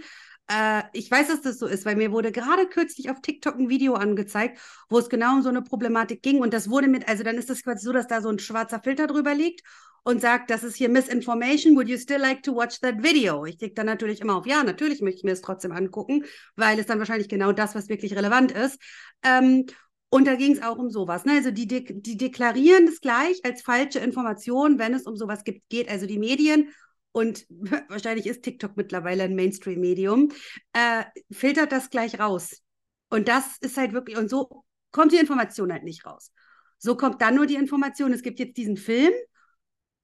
Äh, 0.49 0.83
ich 0.93 1.11
weiß, 1.11 1.29
dass 1.29 1.43
das 1.43 1.59
so 1.59 1.67
ist, 1.67 1.85
weil 1.85 1.97
mir 1.97 2.13
wurde 2.13 2.33
gerade 2.33 2.67
kürzlich 2.67 3.11
auf 3.11 3.21
TikTok 3.21 3.57
ein 3.57 3.69
Video 3.69 3.95
angezeigt, 3.95 4.61
wo 4.89 4.99
es 4.99 5.09
genau 5.09 5.35
um 5.35 5.43
so 5.43 5.49
eine 5.49 5.63
Problematik 5.63 6.23
ging. 6.23 6.41
Und 6.41 6.55
das 6.55 6.71
wurde 6.71 6.89
mit, 6.89 7.09
also 7.09 7.25
dann 7.25 7.37
ist 7.37 7.51
das 7.51 7.63
quasi 7.63 7.85
so, 7.85 7.93
dass 7.93 8.07
da 8.07 8.21
so 8.21 8.29
ein 8.29 8.39
schwarzer 8.39 8.81
Filter 8.81 9.07
drüber 9.07 9.35
liegt 9.35 9.63
und 10.05 10.21
sagt, 10.21 10.51
das 10.51 10.63
ist 10.63 10.77
hier 10.77 10.89
Misinformation, 10.89 11.75
would 11.75 11.89
you 11.89 11.99
still 11.99 12.21
like 12.21 12.43
to 12.45 12.55
watch 12.55 12.81
that 12.81 13.03
video? 13.03 13.45
Ich 13.45 13.59
klicke 13.59 13.75
dann 13.75 13.87
natürlich 13.87 14.21
immer 14.21 14.37
auf 14.37 14.47
Ja, 14.47 14.63
natürlich 14.63 15.01
möchte 15.01 15.19
ich 15.19 15.25
mir 15.25 15.33
es 15.33 15.41
trotzdem 15.43 15.73
angucken, 15.73 16.25
weil 16.55 16.79
es 16.79 16.87
dann 16.87 17.01
wahrscheinlich 17.01 17.29
genau 17.29 17.51
das, 17.51 17.75
was 17.75 17.89
wirklich 17.89 18.15
relevant 18.15 18.53
ist. 18.53 18.81
Ähm, 19.25 19.67
und 20.09 20.27
da 20.29 20.37
ging 20.37 20.53
es 20.53 20.63
auch 20.63 20.79
um 20.79 20.91
sowas. 20.91 21.25
Ne? 21.25 21.33
Also 21.33 21.51
die, 21.51 21.67
de 21.67 21.85
die 22.01 22.17
deklarieren 22.17 22.87
das 22.87 23.01
gleich 23.01 23.41
als 23.45 23.63
falsche 23.63 23.99
Information, 23.99 24.79
wenn 24.79 24.95
es 24.95 25.03
um 25.03 25.17
sowas 25.17 25.43
gibt, 25.43 25.69
geht. 25.69 25.89
Also 25.89 26.07
die 26.07 26.19
Medien 26.19 26.69
und 27.17 27.47
wahrscheinlich 27.89 28.27
ist 28.27 28.43
TikTok 28.43 28.77
mittlerweile 28.77 29.23
ein 29.23 29.35
Mainstream-Medium, 29.35 30.33
äh, 30.75 31.05
filtert 31.31 31.73
das 31.73 31.89
gleich 31.89 32.21
raus. 32.21 32.63
Und 33.09 33.29
das 33.29 33.57
ist 33.61 33.79
halt 33.79 33.95
wirklich, 33.95 34.19
und 34.19 34.29
so 34.29 34.65
kommt 34.91 35.13
die 35.13 35.17
Information 35.17 35.73
halt 35.73 35.83
nicht 35.83 36.05
raus. 36.05 36.31
So 36.77 36.95
kommt 36.95 37.23
dann 37.23 37.35
nur 37.35 37.47
die 37.47 37.55
Information, 37.55 38.13
es 38.13 38.23
gibt 38.23 38.39
jetzt 38.39 38.59
diesen 38.59 38.77
Film 38.77 39.15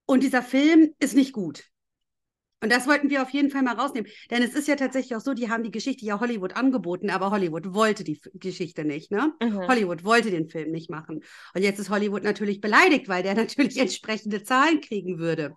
und 0.07 0.23
dieser 0.23 0.43
Film 0.43 0.95
ist 1.01 1.15
nicht 1.15 1.35
gut. 1.35 1.65
Und 2.63 2.73
das 2.73 2.87
wollten 2.87 3.11
wir 3.11 3.21
auf 3.21 3.31
jeden 3.31 3.51
Fall 3.51 3.63
mal 3.63 3.75
rausnehmen. 3.75 4.11
Denn 4.31 4.43
es 4.43 4.55
ist 4.55 4.69
ja 4.69 4.77
tatsächlich 4.77 5.15
auch 5.15 5.21
so, 5.21 5.35
die 5.35 5.51
haben 5.51 5.65
die 5.65 5.71
Geschichte 5.71 6.07
ja 6.07 6.19
Hollywood 6.19 6.57
angeboten, 6.57 7.11
aber 7.11 7.31
Hollywood 7.31 7.75
wollte 7.75 8.05
die 8.05 8.13
F 8.13 8.31
Geschichte 8.33 8.87
nicht. 8.87 9.11
Ne? 9.11 9.35
Mhm. 9.43 9.69
Hollywood 9.69 10.05
wollte 10.05 10.31
den 10.31 10.49
Film 10.49 10.71
nicht 10.71 10.89
machen. 10.89 11.23
Und 11.55 11.63
jetzt 11.63 11.79
ist 11.79 11.91
Hollywood 11.91 12.23
natürlich 12.23 12.63
beleidigt, 12.63 13.09
weil 13.09 13.23
der 13.23 13.35
natürlich 13.35 13.77
entsprechende 13.77 14.45
Zahlen 14.45 14.81
kriegen 14.81 15.19
würde. 15.19 15.53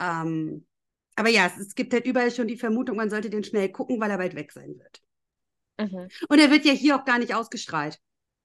Ähm, 0.00 0.66
aber 1.16 1.28
ja, 1.28 1.46
es, 1.46 1.58
es, 1.58 1.74
gibt 1.74 1.92
halt 1.92 2.06
überall 2.06 2.30
schon 2.30 2.48
die 2.48 2.56
Vermutung, 2.56 2.96
man 2.96 3.10
sollte 3.10 3.30
den 3.30 3.44
schnell 3.44 3.70
gucken, 3.70 4.00
weil 4.00 4.10
er 4.10 4.18
bald 4.18 4.34
weg 4.34 4.52
sein 4.52 4.74
wird. 4.78 5.02
Mhm. 5.78 6.08
Und 6.28 6.38
er 6.38 6.50
wird 6.50 6.64
ja 6.64 6.72
hier 6.72 6.96
auch 6.96 7.04
gar 7.04 7.18
nicht 7.18 7.34
ausgestrahlt. 7.34 7.98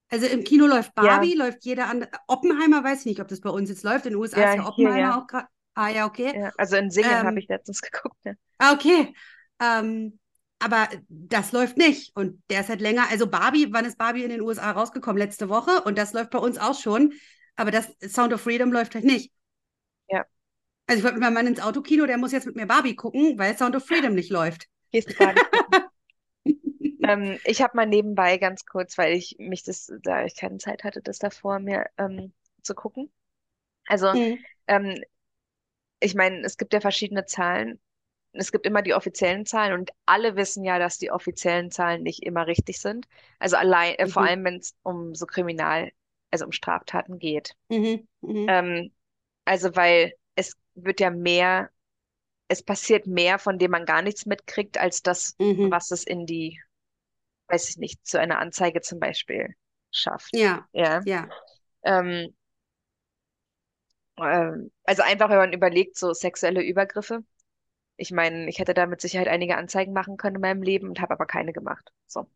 Also 0.09 0.25
im 0.25 0.43
Kino 0.43 0.67
läuft 0.67 0.95
Barbie, 0.95 1.37
ja. 1.37 1.45
läuft 1.45 1.65
jeder 1.65 1.87
andere. 1.87 2.09
Oppenheimer 2.27 2.83
weiß 2.83 3.01
ich 3.01 3.05
nicht, 3.07 3.19
ob 3.19 3.27
das 3.27 3.41
bei 3.41 3.49
uns 3.49 3.69
jetzt 3.69 3.83
läuft. 3.83 4.05
In 4.05 4.13
den 4.13 4.21
USA 4.21 4.39
ja, 4.39 4.49
ist 4.51 4.57
ja 4.57 4.67
Oppenheimer 4.67 4.95
hier, 4.95 5.03
ja. 5.03 5.21
auch 5.21 5.27
gerade. 5.27 5.47
Ah, 5.73 5.89
ja, 5.89 6.05
okay. 6.05 6.49
Also 6.57 6.77
in 6.77 6.89
Singen 6.89 7.11
Ähm, 7.11 7.27
habe 7.27 7.39
ich 7.39 7.47
letztens 7.47 7.81
geguckt. 7.91 8.17
Ah, 8.57 8.73
okay. 8.73 9.13
Ähm, 9.61 10.17
aber 10.59 10.87
das 11.09 11.51
läuft 11.51 11.77
nicht. 11.77 12.15
Und 12.15 12.41
der 12.49 12.61
ist 12.61 12.69
halt 12.69 12.81
länger. 12.81 13.05
Also 13.11 13.27
Barbie, 13.27 13.67
wann 13.71 13.85
ist 13.85 13.97
Barbie 13.97 14.23
in 14.23 14.29
den 14.29 14.41
USA 14.41 14.71
rausgekommen? 14.71 15.17
Letzte 15.17 15.49
Woche. 15.49 15.81
Und 15.83 15.97
das 15.97 16.13
läuft 16.13 16.31
bei 16.31 16.39
uns 16.39 16.57
auch 16.57 16.79
schon. 16.79 17.13
Aber 17.55 17.71
das 17.71 17.89
Sound 18.07 18.33
of 18.33 18.41
Freedom 18.41 18.71
läuft 18.71 18.95
halt 18.95 19.05
nicht. 19.05 19.31
Also 20.87 20.99
ich 20.99 21.03
wollte 21.03 21.15
mit 21.15 21.23
meinem 21.23 21.33
Mann 21.33 21.47
ins 21.47 21.59
Autokino, 21.61 22.05
der 22.05 22.17
muss 22.17 22.31
jetzt 22.31 22.45
mit 22.45 22.55
mir 22.55 22.65
Barbie 22.65 22.95
gucken, 22.95 23.37
weil 23.37 23.57
Sound 23.57 23.75
of 23.75 23.85
Freedom 23.85 24.13
nicht 24.13 24.29
läuft. 24.31 24.67
Gehst 24.91 25.09
du 25.09 25.15
Barbie 25.15 25.43
ähm, 27.03 27.39
ich 27.43 27.61
habe 27.61 27.75
mal 27.75 27.85
nebenbei 27.85 28.37
ganz 28.37 28.65
kurz, 28.65 28.97
weil 28.97 29.13
ich 29.15 29.35
mich 29.39 29.63
das, 29.63 29.91
da 30.03 30.25
ich 30.25 30.35
keine 30.35 30.57
Zeit 30.57 30.83
hatte, 30.83 31.01
das 31.01 31.19
davor 31.19 31.59
mir 31.59 31.85
ähm, 31.97 32.33
zu 32.61 32.75
gucken. 32.75 33.11
Also, 33.87 34.13
Mhm. 34.13 34.45
ähm, 34.67 34.95
ich 35.99 36.15
meine, 36.15 36.41
es 36.45 36.57
gibt 36.57 36.73
ja 36.73 36.79
verschiedene 36.81 37.25
Zahlen. 37.25 37.79
Es 38.33 38.51
gibt 38.51 38.65
immer 38.67 38.81
die 38.83 38.93
offiziellen 38.93 39.45
Zahlen 39.45 39.73
und 39.73 39.91
alle 40.05 40.35
wissen 40.35 40.63
ja, 40.63 40.79
dass 40.79 40.97
die 40.99 41.11
offiziellen 41.11 41.71
Zahlen 41.71 42.03
nicht 42.03 42.23
immer 42.23 42.47
richtig 42.47 42.79
sind. 42.81 43.07
Also 43.39 43.57
allein, 43.57 43.95
äh, 43.95 44.07
vor 44.07 44.23
Mhm. 44.23 44.25
allem, 44.25 44.43
wenn 44.45 44.57
es 44.57 44.75
um 44.83 45.15
so 45.15 45.25
Kriminal, 45.25 45.91
also 46.31 46.45
um 46.45 46.51
Straftaten 46.51 47.19
geht. 47.19 47.55
Mhm. 47.69 48.07
Mhm. 48.21 48.47
Ähm, 48.47 48.91
also, 49.45 49.75
weil 49.75 50.13
wird 50.83 50.99
ja 50.99 51.09
mehr, 51.09 51.69
es 52.47 52.63
passiert 52.63 53.07
mehr, 53.07 53.39
von 53.39 53.59
dem 53.59 53.71
man 53.71 53.85
gar 53.85 54.01
nichts 54.01 54.25
mitkriegt, 54.25 54.77
als 54.79 55.03
das, 55.03 55.37
Mhm. 55.39 55.71
was 55.71 55.91
es 55.91 56.03
in 56.05 56.25
die, 56.25 56.61
weiß 57.49 57.69
ich 57.69 57.77
nicht, 57.77 58.05
zu 58.07 58.19
einer 58.19 58.39
Anzeige 58.39 58.81
zum 58.81 58.99
Beispiel 58.99 59.55
schafft. 59.91 60.35
Ja, 60.35 60.67
Ja. 60.73 61.01
ja. 61.05 61.29
Ähm, 61.83 62.35
ähm, 64.17 64.71
also 64.83 65.03
einfach, 65.03 65.29
wenn 65.29 65.37
man 65.37 65.53
überlegt, 65.53 65.97
so 65.97 66.13
sexuelle 66.13 66.61
Übergriffe. 66.63 67.23
Ich 67.97 68.11
meine, 68.11 68.49
ich 68.49 68.59
hätte 68.59 68.73
da 68.73 68.85
mit 68.87 69.01
Sicherheit 69.01 69.27
einige 69.27 69.57
Anzeigen 69.57 69.93
machen 69.93 70.17
können 70.17 70.37
in 70.37 70.41
meinem 70.41 70.63
Leben 70.63 70.89
und 70.89 71.01
habe 71.01 71.13
aber 71.13 71.27
keine 71.27 71.53
gemacht. 71.53 71.91
So. 72.07 72.27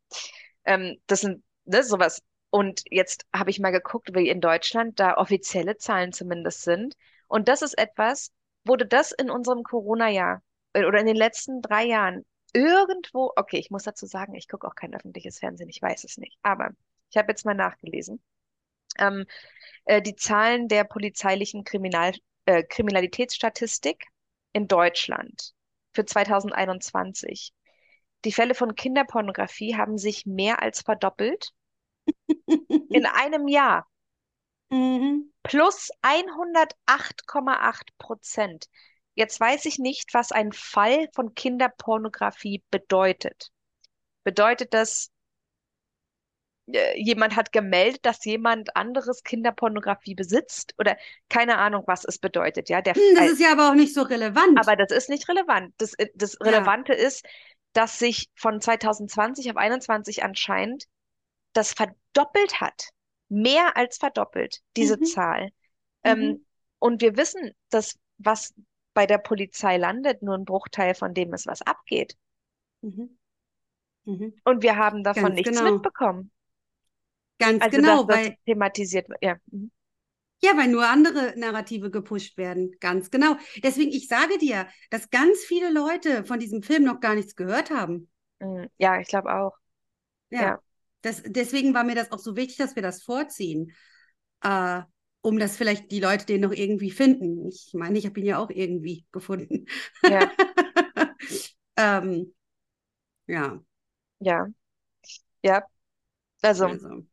Ähm, 0.65 0.97
das 1.07 1.21
sind, 1.21 1.43
ne, 1.65 1.83
sowas. 1.83 2.23
Und 2.51 2.83
jetzt 2.91 3.25
habe 3.35 3.49
ich 3.51 3.59
mal 3.59 3.71
geguckt, 3.71 4.15
wie 4.15 4.29
in 4.29 4.41
Deutschland 4.41 4.99
da 4.99 5.17
offizielle 5.17 5.77
Zahlen 5.77 6.13
zumindest 6.13 6.63
sind. 6.63 6.95
Und 7.31 7.47
das 7.47 7.61
ist 7.61 7.77
etwas, 7.77 8.33
wurde 8.65 8.85
das 8.85 9.13
in 9.13 9.29
unserem 9.31 9.63
Corona-Jahr 9.63 10.43
äh, 10.73 10.83
oder 10.83 10.99
in 10.99 11.05
den 11.05 11.15
letzten 11.15 11.61
drei 11.61 11.85
Jahren 11.85 12.25
irgendwo, 12.51 13.31
okay, 13.37 13.57
ich 13.57 13.71
muss 13.71 13.83
dazu 13.83 14.05
sagen, 14.05 14.35
ich 14.35 14.49
gucke 14.49 14.67
auch 14.67 14.75
kein 14.75 14.93
öffentliches 14.93 15.39
Fernsehen, 15.39 15.69
ich 15.69 15.81
weiß 15.81 16.03
es 16.03 16.17
nicht. 16.17 16.37
Aber 16.43 16.71
ich 17.09 17.15
habe 17.15 17.31
jetzt 17.31 17.45
mal 17.45 17.53
nachgelesen. 17.53 18.21
Ähm, 18.99 19.25
äh, 19.85 20.01
die 20.01 20.17
Zahlen 20.17 20.67
der 20.67 20.83
polizeilichen 20.83 21.63
Kriminal, 21.63 22.11
äh, 22.47 22.63
Kriminalitätsstatistik 22.63 24.07
in 24.51 24.67
Deutschland 24.67 25.53
für 25.93 26.03
2021. 26.03 27.53
Die 28.25 28.33
Fälle 28.33 28.55
von 28.55 28.75
Kinderpornografie 28.75 29.77
haben 29.77 29.97
sich 29.97 30.25
mehr 30.25 30.61
als 30.61 30.81
verdoppelt 30.81 31.53
in 32.89 33.05
einem 33.05 33.47
Jahr. 33.47 33.87
Mhm. 34.71 35.31
Plus 35.43 35.89
108,8 36.01 37.89
Prozent. 37.97 38.65
Jetzt 39.15 39.39
weiß 39.39 39.65
ich 39.65 39.77
nicht, 39.79 40.13
was 40.13 40.31
ein 40.31 40.51
Fall 40.53 41.09
von 41.13 41.35
Kinderpornografie 41.35 42.63
bedeutet. 42.71 43.51
Bedeutet 44.23 44.73
das, 44.73 45.11
äh, 46.67 46.97
jemand 47.01 47.35
hat 47.35 47.51
gemeldet, 47.51 48.05
dass 48.05 48.23
jemand 48.23 48.75
anderes 48.75 49.23
Kinderpornografie 49.23 50.15
besitzt? 50.15 50.73
Oder 50.77 50.97
keine 51.29 51.57
Ahnung, 51.57 51.83
was 51.87 52.05
es 52.05 52.19
bedeutet, 52.19 52.69
ja? 52.69 52.81
Der 52.81 52.95
Hm, 52.95 53.01
Das 53.15 53.19
Fall. 53.23 53.33
ist 53.33 53.41
ja 53.41 53.51
aber 53.51 53.69
auch 53.69 53.75
nicht 53.75 53.93
so 53.93 54.01
relevant. 54.03 54.57
Aber 54.59 54.75
das 54.75 54.91
ist 54.91 55.09
nicht 55.09 55.27
relevant. 55.27 55.73
Das, 55.77 55.93
äh, 55.95 56.07
das 56.15 56.37
Ja. 56.39 56.45
Relevante 56.45 56.93
ist, 56.93 57.25
dass 57.73 57.99
sich 57.99 58.29
von 58.35 58.61
2020 58.61 59.49
auf 59.51 59.57
21 59.57 60.23
anscheinend 60.23 60.85
das 61.53 61.73
verdoppelt 61.73 62.61
hat. 62.61 62.89
Mehr 63.31 63.77
als 63.77 63.97
verdoppelt, 63.97 64.61
diese 64.77 64.97
Mhm. 64.97 65.05
Zahl. 65.05 65.49
Mhm. 66.03 66.37
Ähm, 66.37 66.45
und 66.79 67.01
wir 67.01 67.17
wissen, 67.17 67.51
dass 67.69 67.97
was 68.19 68.53
bei 68.93 69.07
der 69.07 69.19
Polizei 69.19 69.77
landet, 69.77 70.21
nur 70.23 70.35
ein 70.37 70.45
Bruchteil 70.45 70.95
von 70.95 71.13
dem 71.13 71.33
ist, 71.33 71.47
was 71.47 71.61
abgeht. 71.63 72.17
Mhm. 72.81 73.09
Mhm. 74.05 74.33
Und 74.43 74.61
wir 74.61 74.75
haben 74.77 75.03
davon 75.03 75.33
Ganz 75.33 75.35
nichts 75.35 75.61
genau. 75.61 75.63
mitbekommen. 75.63 76.31
Ganz 77.39 77.63
Also, 77.63 77.69
genau, 77.69 78.03
dass 78.05 78.07
das 78.07 78.19
weil, 78.27 78.37
thematisiert 78.45 79.09
wird. 79.09 79.21
Ja. 79.23 79.37
Mhm. 79.51 79.71
ja, 80.43 80.57
weil 80.57 80.69
nur 80.69 80.87
andere 80.87 81.33
Narrative 81.37 81.91
gepusht 81.91 82.37
werden. 82.37 82.71
Ganz 82.79 83.11
genau. 83.11 83.35
Deswegen, 83.63 83.91
ich 83.91 84.07
sage 84.07 84.37
dir, 84.37 84.67
dass 84.89 85.09
ganz 85.09 85.39
viele 85.45 85.71
Leute 85.71 86.25
von 86.25 86.39
diesem 86.39 86.63
Film 86.63 86.83
noch 86.83 86.99
gar 86.99 87.15
nichts 87.15 87.35
gehört 87.35 87.69
haben. 87.69 88.09
Mhm. 88.39 88.69
Ja, 88.77 88.99
ich 88.99 89.07
glaube 89.07 89.33
auch. 89.33 89.53
Ja. 90.31 90.41
Ja. 90.41 90.61
Das, 91.01 91.21
deswegen 91.25 91.73
war 91.73 91.83
mir 91.83 91.95
das 91.95 92.11
auch 92.11 92.19
so 92.19 92.35
wichtig, 92.35 92.57
dass 92.57 92.75
wir 92.75 92.83
das 92.83 93.03
vorziehen. 93.03 93.71
Äh, 94.43 94.81
um 95.21 95.37
das 95.37 95.55
vielleicht 95.55 95.91
die 95.91 95.99
Leute 95.99 96.25
den 96.25 96.41
noch 96.41 96.51
irgendwie 96.51 96.91
finden. 96.91 97.47
Ich 97.47 97.71
meine, 97.73 97.97
ich 97.97 98.05
habe 98.05 98.19
ihn 98.19 98.25
ja 98.25 98.39
auch 98.39 98.49
irgendwie 98.49 99.05
gefunden. 99.11 99.65
Ja, 100.03 100.31
ähm, 101.77 102.33
ja, 103.27 103.61
ja, 104.19 104.47
ja. 105.43 105.63
Also, 106.41 106.65
also. 106.65 107.05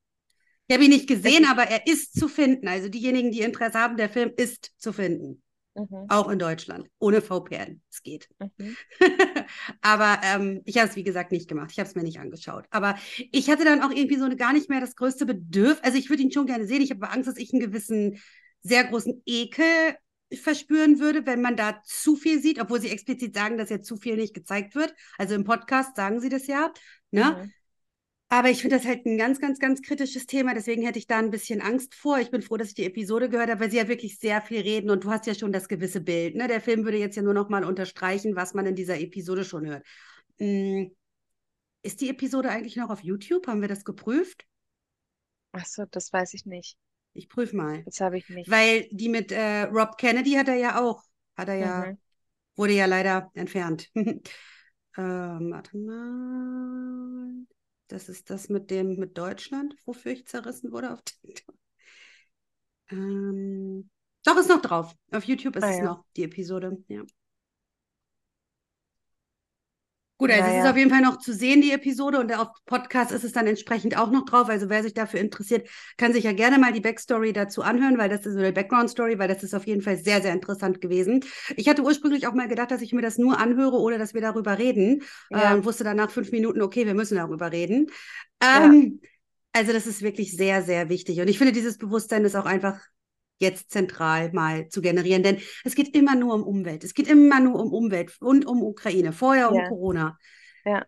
Ich 0.66 0.74
habe 0.74 0.84
ihn 0.84 0.90
nicht 0.90 1.08
gesehen, 1.08 1.46
aber 1.46 1.64
er 1.64 1.86
ist 1.86 2.18
zu 2.18 2.28
finden. 2.28 2.68
Also 2.68 2.88
diejenigen, 2.88 3.30
die 3.30 3.40
Interesse 3.40 3.78
haben, 3.78 3.96
der 3.96 4.10
Film 4.10 4.32
ist 4.36 4.72
zu 4.78 4.92
finden. 4.92 5.42
Mhm, 5.78 6.06
Auch 6.08 6.28
in 6.28 6.38
Deutschland. 6.38 6.88
Ohne 6.98 7.20
VPN. 7.20 7.80
Es 7.90 8.02
geht. 8.02 8.28
mhm. 8.38 8.76
aber 9.80 10.20
ähm, 10.24 10.62
ich 10.64 10.78
habe 10.78 10.88
es, 10.88 10.96
wie 10.96 11.04
gesagt, 11.04 11.32
nicht 11.32 11.48
gemacht. 11.48 11.70
Ich 11.72 11.78
habe 11.78 11.88
es 11.88 11.94
mir 11.94 12.02
nicht 12.02 12.20
angeschaut. 12.20 12.66
Aber 12.70 12.96
ich 13.32 13.50
hatte 13.50 13.64
dann 13.64 13.82
auch 13.82 13.90
irgendwie 13.90 14.16
so 14.16 14.24
eine, 14.24 14.36
gar 14.36 14.52
nicht 14.52 14.68
mehr 14.68 14.80
das 14.80 14.96
größte 14.96 15.26
Bedürfnis. 15.26 15.84
Also 15.84 15.98
ich 15.98 16.10
würde 16.10 16.22
ihn 16.22 16.32
schon 16.32 16.46
gerne 16.46 16.66
sehen. 16.66 16.82
Ich 16.82 16.90
habe 16.90 17.10
Angst, 17.10 17.28
dass 17.28 17.36
ich 17.36 17.52
einen 17.52 17.60
gewissen, 17.60 18.20
sehr 18.60 18.84
großen 18.84 19.22
Ekel 19.24 19.96
verspüren 20.34 20.98
würde, 20.98 21.24
wenn 21.26 21.40
man 21.40 21.56
da 21.56 21.80
zu 21.84 22.16
viel 22.16 22.42
sieht, 22.42 22.60
obwohl 22.60 22.80
sie 22.80 22.90
explizit 22.90 23.34
sagen, 23.34 23.56
dass 23.56 23.70
ja 23.70 23.80
zu 23.80 23.96
viel 23.96 24.16
nicht 24.16 24.34
gezeigt 24.34 24.74
wird. 24.74 24.94
Also 25.16 25.34
im 25.34 25.44
Podcast 25.44 25.96
sagen 25.96 26.20
sie 26.20 26.28
das 26.28 26.46
ja. 26.46 26.70
Ne? 27.10 27.36
Mhm. 27.42 27.52
Aber 28.30 28.50
ich 28.50 28.60
finde 28.60 28.76
das 28.76 28.86
halt 28.86 29.06
ein 29.06 29.16
ganz, 29.16 29.40
ganz, 29.40 29.58
ganz 29.58 29.80
kritisches 29.80 30.26
Thema. 30.26 30.52
Deswegen 30.52 30.82
hätte 30.82 30.98
ich 30.98 31.06
da 31.06 31.18
ein 31.18 31.30
bisschen 31.30 31.62
Angst 31.62 31.94
vor. 31.94 32.18
Ich 32.18 32.30
bin 32.30 32.42
froh, 32.42 32.58
dass 32.58 32.68
ich 32.68 32.74
die 32.74 32.84
Episode 32.84 33.30
gehört 33.30 33.48
habe, 33.48 33.60
weil 33.60 33.70
sie 33.70 33.78
ja 33.78 33.88
wirklich 33.88 34.18
sehr 34.18 34.42
viel 34.42 34.60
reden 34.60 34.90
und 34.90 35.04
du 35.04 35.10
hast 35.10 35.26
ja 35.26 35.34
schon 35.34 35.50
das 35.50 35.68
gewisse 35.68 36.02
Bild. 36.02 36.34
Ne? 36.36 36.46
Der 36.46 36.60
Film 36.60 36.84
würde 36.84 36.98
jetzt 36.98 37.16
ja 37.16 37.22
nur 37.22 37.32
noch 37.32 37.48
mal 37.48 37.64
unterstreichen, 37.64 38.36
was 38.36 38.52
man 38.52 38.66
in 38.66 38.74
dieser 38.74 39.00
Episode 39.00 39.44
schon 39.44 39.66
hört. 39.66 39.86
Hm. 40.38 40.94
Ist 41.82 42.00
die 42.02 42.10
Episode 42.10 42.50
eigentlich 42.50 42.76
noch 42.76 42.90
auf 42.90 43.02
YouTube? 43.02 43.46
Haben 43.46 43.62
wir 43.62 43.68
das 43.68 43.84
geprüft? 43.84 44.46
Achso, 45.52 45.86
das 45.90 46.12
weiß 46.12 46.34
ich 46.34 46.44
nicht. 46.44 46.76
Ich 47.14 47.30
prüfe 47.30 47.56
mal. 47.56 47.82
Das 47.84 48.00
habe 48.00 48.18
ich 48.18 48.28
nicht. 48.28 48.50
Weil 48.50 48.88
die 48.90 49.08
mit 49.08 49.32
äh, 49.32 49.62
Rob 49.62 49.96
Kennedy 49.96 50.32
hat 50.32 50.48
er 50.48 50.56
ja 50.56 50.80
auch, 50.80 51.02
hat 51.36 51.48
er 51.48 51.54
ja, 51.54 51.86
mhm. 51.86 51.98
wurde 52.56 52.74
ja 52.74 52.84
leider 52.84 53.30
entfernt. 53.32 53.90
ähm, 53.94 54.22
warte 54.96 55.78
mal. 55.78 57.46
Das 57.88 58.08
ist 58.08 58.30
das 58.30 58.48
mit 58.48 58.70
dem 58.70 58.96
mit 58.96 59.16
Deutschland, 59.16 59.74
wofür 59.84 60.12
ich 60.12 60.26
zerrissen 60.26 60.72
wurde 60.72 60.92
auf 60.92 61.02
TikTok. 61.02 61.54
Ähm, 62.90 63.90
doch, 64.24 64.36
ist 64.36 64.48
noch 64.48 64.62
drauf. 64.62 64.94
Auf 65.10 65.24
YouTube 65.24 65.56
ist 65.56 65.64
ah, 65.64 65.70
es 65.70 65.78
ja. 65.78 65.84
noch, 65.84 66.04
die 66.16 66.24
Episode, 66.24 66.84
ja. 66.88 67.02
Gut, 70.18 70.32
also 70.32 70.42
naja. 70.42 70.58
es 70.58 70.64
ist 70.64 70.70
auf 70.70 70.76
jeden 70.76 70.90
Fall 70.90 71.00
noch 71.00 71.18
zu 71.18 71.32
sehen, 71.32 71.60
die 71.60 71.70
Episode, 71.70 72.18
und 72.18 72.36
auf 72.36 72.48
Podcast 72.66 73.12
ist 73.12 73.22
es 73.22 73.30
dann 73.30 73.46
entsprechend 73.46 73.96
auch 73.96 74.10
noch 74.10 74.24
drauf. 74.24 74.48
Also 74.48 74.68
wer 74.68 74.82
sich 74.82 74.92
dafür 74.92 75.20
interessiert, 75.20 75.68
kann 75.96 76.12
sich 76.12 76.24
ja 76.24 76.32
gerne 76.32 76.58
mal 76.58 76.72
die 76.72 76.80
Backstory 76.80 77.32
dazu 77.32 77.62
anhören, 77.62 77.98
weil 77.98 78.08
das 78.08 78.26
ist 78.26 78.32
so 78.32 78.40
eine 78.40 78.52
Background-Story, 78.52 79.20
weil 79.20 79.28
das 79.28 79.44
ist 79.44 79.54
auf 79.54 79.66
jeden 79.68 79.80
Fall 79.80 79.96
sehr, 79.96 80.20
sehr 80.20 80.32
interessant 80.32 80.80
gewesen. 80.80 81.24
Ich 81.54 81.68
hatte 81.68 81.82
ursprünglich 81.82 82.26
auch 82.26 82.34
mal 82.34 82.48
gedacht, 82.48 82.72
dass 82.72 82.82
ich 82.82 82.92
mir 82.92 83.00
das 83.00 83.16
nur 83.16 83.38
anhöre, 83.38 83.78
ohne 83.78 83.96
dass 83.96 84.12
wir 84.12 84.20
darüber 84.20 84.58
reden. 84.58 85.04
Ja. 85.30 85.54
Ähm, 85.54 85.64
wusste 85.64 85.84
dann 85.84 85.96
nach 85.96 86.10
fünf 86.10 86.32
Minuten, 86.32 86.62
okay, 86.62 86.84
wir 86.84 86.94
müssen 86.94 87.14
darüber 87.14 87.52
reden. 87.52 87.86
Ähm, 88.42 88.98
ja. 89.00 89.08
Also 89.52 89.72
das 89.72 89.86
ist 89.86 90.02
wirklich 90.02 90.36
sehr, 90.36 90.62
sehr 90.62 90.88
wichtig. 90.88 91.20
Und 91.20 91.28
ich 91.28 91.38
finde, 91.38 91.52
dieses 91.52 91.78
Bewusstsein 91.78 92.24
ist 92.24 92.34
auch 92.34 92.46
einfach 92.46 92.80
jetzt 93.38 93.70
zentral 93.70 94.32
mal 94.32 94.68
zu 94.68 94.80
generieren. 94.82 95.22
Denn 95.22 95.38
es 95.64 95.74
geht 95.74 95.94
immer 95.96 96.14
nur 96.14 96.34
um 96.34 96.42
Umwelt. 96.42 96.84
Es 96.84 96.94
geht 96.94 97.08
immer 97.08 97.40
nur 97.40 97.60
um 97.60 97.72
Umwelt 97.72 98.12
und 98.20 98.46
um 98.46 98.62
Ukraine, 98.62 99.12
vorher 99.12 99.50
um 99.50 99.58
ja. 99.58 99.68
Corona. 99.68 100.18
Ja. 100.64 100.84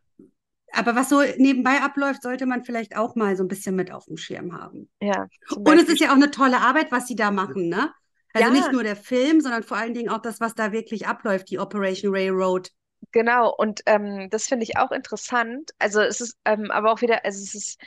Aber 0.72 0.94
was 0.94 1.08
so 1.08 1.22
nebenbei 1.36 1.80
abläuft, 1.80 2.22
sollte 2.22 2.46
man 2.46 2.64
vielleicht 2.64 2.96
auch 2.96 3.16
mal 3.16 3.36
so 3.36 3.42
ein 3.42 3.48
bisschen 3.48 3.74
mit 3.74 3.90
auf 3.90 4.04
dem 4.06 4.16
Schirm 4.16 4.56
haben. 4.56 4.88
Ja. 5.00 5.26
Und 5.56 5.78
es 5.78 5.88
ist 5.88 6.00
ja 6.00 6.10
auch 6.10 6.16
eine 6.16 6.30
tolle 6.30 6.58
Arbeit, 6.58 6.92
was 6.92 7.06
sie 7.06 7.16
da 7.16 7.30
machen, 7.30 7.68
ne? 7.68 7.92
Also 8.32 8.48
ja. 8.48 8.54
nicht 8.54 8.70
nur 8.70 8.84
der 8.84 8.94
Film, 8.94 9.40
sondern 9.40 9.64
vor 9.64 9.76
allen 9.76 9.94
Dingen 9.94 10.08
auch 10.08 10.22
das, 10.22 10.40
was 10.40 10.54
da 10.54 10.70
wirklich 10.70 11.08
abläuft, 11.08 11.50
die 11.50 11.58
Operation 11.58 12.14
Railroad. 12.14 12.70
Genau, 13.10 13.52
und 13.56 13.80
ähm, 13.86 14.28
das 14.30 14.46
finde 14.46 14.62
ich 14.62 14.76
auch 14.76 14.92
interessant. 14.92 15.72
Also 15.80 16.00
es 16.00 16.20
ist 16.20 16.36
ähm, 16.44 16.70
aber 16.70 16.92
auch 16.92 17.00
wieder, 17.00 17.24
also 17.24 17.42
es 17.42 17.54
ist 17.54 17.80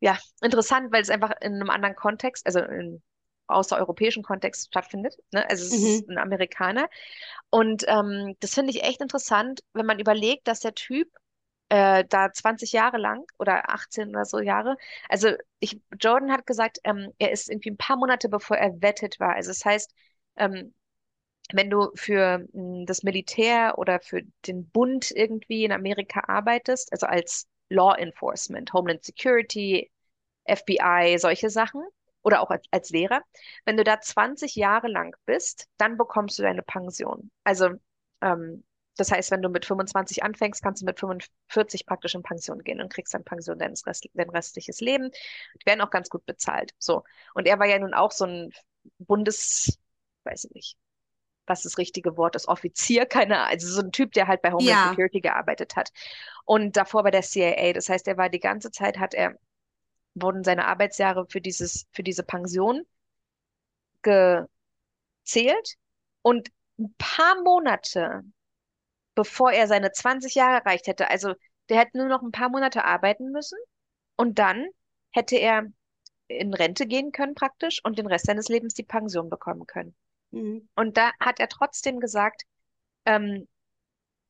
ja 0.00 0.16
interessant, 0.42 0.92
weil 0.92 1.02
es 1.02 1.10
einfach 1.10 1.32
in 1.40 1.54
einem 1.54 1.70
anderen 1.70 1.96
Kontext, 1.96 2.46
also 2.46 2.60
in 2.60 3.02
außereuropäischen 3.54 4.22
Kontext 4.22 4.68
stattfindet. 4.68 5.16
Ne? 5.32 5.48
Also 5.48 5.64
es 5.64 5.80
mhm. 5.80 5.86
ist 5.86 6.08
ein 6.08 6.18
Amerikaner. 6.18 6.88
Und 7.50 7.84
ähm, 7.88 8.36
das 8.40 8.54
finde 8.54 8.70
ich 8.72 8.82
echt 8.82 9.00
interessant, 9.00 9.60
wenn 9.72 9.86
man 9.86 9.98
überlegt, 9.98 10.48
dass 10.48 10.60
der 10.60 10.74
Typ 10.74 11.08
äh, 11.68 12.04
da 12.08 12.32
20 12.32 12.72
Jahre 12.72 12.98
lang 12.98 13.24
oder 13.38 13.70
18 13.70 14.10
oder 14.10 14.24
so 14.24 14.40
Jahre, 14.40 14.76
also 15.08 15.30
ich, 15.60 15.80
Jordan 16.00 16.32
hat 16.32 16.46
gesagt, 16.46 16.78
ähm, 16.84 17.12
er 17.18 17.32
ist 17.32 17.50
irgendwie 17.50 17.70
ein 17.70 17.76
paar 17.76 17.96
Monate 17.96 18.28
bevor 18.28 18.56
er 18.56 18.80
wettet 18.82 19.20
war. 19.20 19.34
Also 19.34 19.50
das 19.50 19.64
heißt, 19.64 19.94
ähm, 20.36 20.74
wenn 21.52 21.70
du 21.70 21.90
für 21.94 22.38
mh, 22.38 22.46
hm, 22.52 22.86
das 22.86 23.02
Militär 23.02 23.78
oder 23.78 24.00
für 24.00 24.22
den 24.46 24.68
Bund 24.70 25.10
irgendwie 25.10 25.64
in 25.64 25.72
Amerika 25.72 26.22
arbeitest, 26.26 26.92
also 26.92 27.06
als 27.06 27.46
Law 27.70 27.94
Enforcement, 27.96 28.72
Homeland 28.72 29.04
Security, 29.04 29.90
FBI, 30.46 31.16
solche 31.18 31.50
Sachen, 31.50 31.82
oder 32.24 32.40
auch 32.40 32.50
als, 32.50 32.66
als 32.72 32.90
Lehrer. 32.90 33.22
Wenn 33.64 33.76
du 33.76 33.84
da 33.84 34.00
20 34.00 34.56
Jahre 34.56 34.88
lang 34.88 35.14
bist, 35.26 35.68
dann 35.76 35.96
bekommst 35.96 36.38
du 36.38 36.42
deine 36.42 36.62
Pension. 36.62 37.30
Also 37.44 37.70
ähm, 38.20 38.64
das 38.96 39.10
heißt, 39.10 39.30
wenn 39.30 39.42
du 39.42 39.48
mit 39.48 39.64
25 39.64 40.22
anfängst, 40.22 40.62
kannst 40.62 40.82
du 40.82 40.86
mit 40.86 41.00
45 41.00 41.86
praktisch 41.86 42.14
in 42.14 42.22
Pension 42.22 42.62
gehen 42.62 42.80
und 42.80 42.92
kriegst 42.92 43.12
dann 43.12 43.24
Pension 43.24 43.58
dein, 43.58 43.74
Rest, 43.86 44.08
restliches 44.14 44.80
Leben. 44.80 45.10
Die 45.60 45.66
werden 45.66 45.80
auch 45.80 45.90
ganz 45.90 46.08
gut 46.08 46.24
bezahlt. 46.26 46.72
So. 46.78 47.02
Und 47.34 47.46
er 47.46 47.58
war 47.58 47.66
ja 47.66 47.78
nun 47.78 47.94
auch 47.94 48.12
so 48.12 48.24
ein 48.24 48.52
Bundes, 48.98 49.78
weiß 50.24 50.44
ich 50.44 50.50
nicht, 50.52 50.78
was 51.46 51.62
das 51.62 51.76
richtige 51.76 52.16
Wort 52.16 52.36
ist, 52.36 52.46
Offizier, 52.48 53.06
keine 53.06 53.38
Ahnung, 53.38 53.50
also 53.50 53.68
so 53.68 53.80
ein 53.80 53.92
Typ, 53.92 54.12
der 54.12 54.28
halt 54.28 54.42
bei 54.42 54.52
Homeland 54.52 54.68
ja. 54.68 54.88
Security 54.90 55.20
gearbeitet 55.20 55.74
hat. 55.76 55.90
Und 56.44 56.76
davor 56.76 57.02
bei 57.02 57.10
der 57.10 57.22
CIA. 57.22 57.72
Das 57.72 57.88
heißt, 57.88 58.06
er 58.06 58.16
war 58.16 58.28
die 58.28 58.40
ganze 58.40 58.70
Zeit, 58.70 58.98
hat 58.98 59.14
er 59.14 59.36
wurden 60.14 60.44
seine 60.44 60.66
Arbeitsjahre 60.66 61.26
für 61.28 61.40
dieses, 61.40 61.86
für 61.92 62.02
diese 62.02 62.22
Pension 62.22 62.82
gezählt 64.02 64.48
und 66.22 66.50
ein 66.78 66.94
paar 66.98 67.42
Monate 67.42 68.24
bevor 69.14 69.52
er 69.52 69.66
seine 69.66 69.92
20 69.92 70.34
Jahre 70.34 70.60
erreicht 70.60 70.86
hätte, 70.86 71.10
also 71.10 71.34
der 71.68 71.78
hätte 71.78 71.98
nur 71.98 72.08
noch 72.08 72.22
ein 72.22 72.32
paar 72.32 72.48
Monate 72.48 72.84
arbeiten 72.84 73.30
müssen 73.30 73.58
und 74.16 74.38
dann 74.38 74.66
hätte 75.10 75.36
er 75.36 75.66
in 76.26 76.54
Rente 76.54 76.86
gehen 76.86 77.12
können 77.12 77.34
praktisch 77.34 77.80
und 77.84 77.98
den 77.98 78.06
Rest 78.06 78.26
seines 78.26 78.48
Lebens 78.48 78.74
die 78.74 78.82
Pension 78.82 79.30
bekommen 79.30 79.66
können. 79.66 79.94
Mhm. 80.30 80.68
Und 80.74 80.96
da 80.96 81.12
hat 81.20 81.38
er 81.38 81.48
trotzdem 81.48 82.00
gesagt, 82.00 82.42
ähm, 83.06 83.46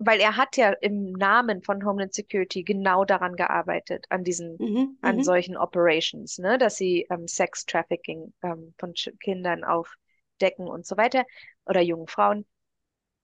weil 0.04 0.20
er 0.20 0.36
hat 0.36 0.56
ja 0.56 0.70
im 0.80 1.12
Namen 1.12 1.62
von 1.62 1.84
Homeland 1.84 2.14
Security 2.14 2.62
genau 2.62 3.04
daran 3.04 3.36
gearbeitet, 3.36 4.06
an 4.10 4.24
diesen, 4.24 4.56
mhm, 4.58 4.98
an 5.02 5.16
mhm. 5.16 5.22
solchen 5.22 5.56
Operations, 5.56 6.38
ne, 6.38 6.58
dass 6.58 6.76
sie 6.76 7.06
ähm, 7.10 7.26
Sex 7.26 7.64
Trafficking 7.66 8.32
ähm, 8.42 8.74
von 8.78 8.94
Kindern 9.20 9.64
aufdecken 9.64 10.66
und 10.66 10.86
so 10.86 10.96
weiter 10.96 11.24
oder 11.66 11.80
jungen 11.80 12.08
Frauen 12.08 12.46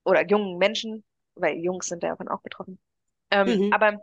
oder 0.04 0.26
jungen 0.26 0.58
Menschen, 0.58 1.04
weil 1.34 1.58
Jungs 1.58 1.88
sind 1.88 2.02
davon 2.02 2.28
auch 2.28 2.40
betroffen. 2.40 2.78
Ähm, 3.30 3.66
mhm. 3.66 3.72
Aber, 3.72 4.02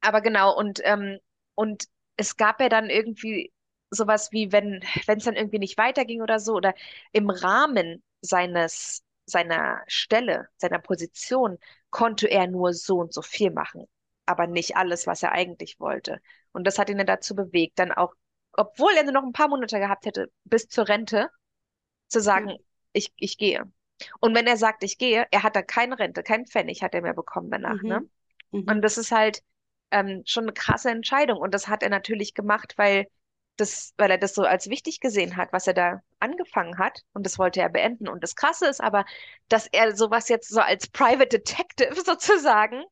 aber 0.00 0.20
genau 0.20 0.56
und 0.56 0.80
ähm, 0.84 1.18
und 1.54 1.84
es 2.16 2.36
gab 2.36 2.60
ja 2.60 2.68
dann 2.68 2.90
irgendwie 2.90 3.52
sowas 3.90 4.32
wie, 4.32 4.52
wenn 4.52 4.82
wenn 5.06 5.18
es 5.18 5.24
dann 5.24 5.36
irgendwie 5.36 5.58
nicht 5.58 5.78
weiterging 5.78 6.22
oder 6.22 6.40
so 6.40 6.54
oder 6.54 6.74
im 7.12 7.30
Rahmen 7.30 8.02
seines 8.20 9.05
seiner 9.26 9.82
Stelle, 9.86 10.48
seiner 10.56 10.78
Position, 10.78 11.58
konnte 11.90 12.28
er 12.28 12.46
nur 12.46 12.72
so 12.72 12.98
und 12.98 13.12
so 13.12 13.22
viel 13.22 13.50
machen, 13.50 13.86
aber 14.24 14.46
nicht 14.46 14.76
alles, 14.76 15.06
was 15.06 15.22
er 15.22 15.32
eigentlich 15.32 15.78
wollte. 15.78 16.20
Und 16.52 16.66
das 16.66 16.78
hat 16.78 16.88
ihn 16.88 16.98
dann 16.98 17.06
dazu 17.06 17.34
bewegt, 17.34 17.78
dann 17.78 17.92
auch, 17.92 18.14
obwohl 18.52 18.92
er 18.96 19.02
nur 19.02 19.12
noch 19.12 19.24
ein 19.24 19.32
paar 19.32 19.48
Monate 19.48 19.78
gehabt 19.78 20.06
hätte, 20.06 20.30
bis 20.44 20.68
zur 20.68 20.88
Rente, 20.88 21.28
zu 22.08 22.20
sagen, 22.20 22.46
mhm. 22.46 22.58
ich, 22.92 23.12
ich 23.16 23.36
gehe. 23.36 23.64
Und 24.20 24.34
wenn 24.34 24.46
er 24.46 24.56
sagt, 24.56 24.82
ich 24.84 24.98
gehe, 24.98 25.26
er 25.30 25.42
hat 25.42 25.56
da 25.56 25.62
keine 25.62 25.98
Rente, 25.98 26.22
keinen 26.22 26.46
Pfennig 26.46 26.82
hat 26.82 26.94
er 26.94 27.02
mehr 27.02 27.14
bekommen 27.14 27.50
danach. 27.50 27.82
Mhm. 27.82 27.88
Ne? 27.88 28.08
Mhm. 28.52 28.64
Und 28.68 28.82
das 28.82 28.98
ist 28.98 29.10
halt 29.10 29.42
ähm, 29.90 30.22
schon 30.26 30.44
eine 30.44 30.52
krasse 30.52 30.90
Entscheidung. 30.90 31.38
Und 31.38 31.54
das 31.54 31.68
hat 31.68 31.82
er 31.82 31.90
natürlich 31.90 32.34
gemacht, 32.34 32.74
weil 32.76 33.06
das, 33.56 33.94
weil 33.96 34.10
er 34.10 34.18
das 34.18 34.34
so 34.34 34.42
als 34.42 34.68
wichtig 34.68 35.00
gesehen 35.00 35.36
hat, 35.36 35.52
was 35.52 35.66
er 35.66 35.74
da 35.74 36.02
angefangen 36.20 36.78
hat 36.78 37.02
und 37.12 37.24
das 37.24 37.38
wollte 37.38 37.60
er 37.60 37.68
beenden. 37.68 38.08
Und 38.08 38.22
das 38.22 38.36
Krasse 38.36 38.66
ist 38.66 38.80
aber, 38.80 39.04
dass 39.48 39.66
er 39.66 39.96
sowas 39.96 40.28
jetzt 40.28 40.48
so 40.48 40.60
als 40.60 40.88
Private 40.88 41.28
Detective 41.28 41.94
sozusagen 42.04 42.84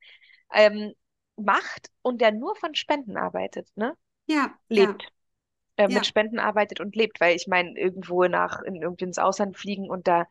ähm, 0.53 0.93
macht 1.37 1.91
und 2.03 2.21
der 2.21 2.33
nur 2.33 2.57
von 2.57 2.75
Spenden 2.75 3.17
arbeitet, 3.17 3.69
ne? 3.77 3.95
Ja. 4.27 4.55
Lebt. 4.69 5.03
Ja. 5.03 5.85
Äh, 5.85 5.89
mit 5.89 5.97
ja. 5.97 6.05
Spenden 6.05 6.39
arbeitet 6.39 6.81
und 6.81 6.95
lebt, 6.95 7.21
weil 7.21 7.35
ich 7.35 7.47
meine, 7.47 7.79
irgendwo 7.79 8.25
nach 8.25 8.63
in 8.63 8.81
irgendwie 8.81 9.05
ins 9.05 9.19
Ausland 9.19 9.57
fliegen 9.57 9.91
und 9.91 10.07
da 10.07 10.27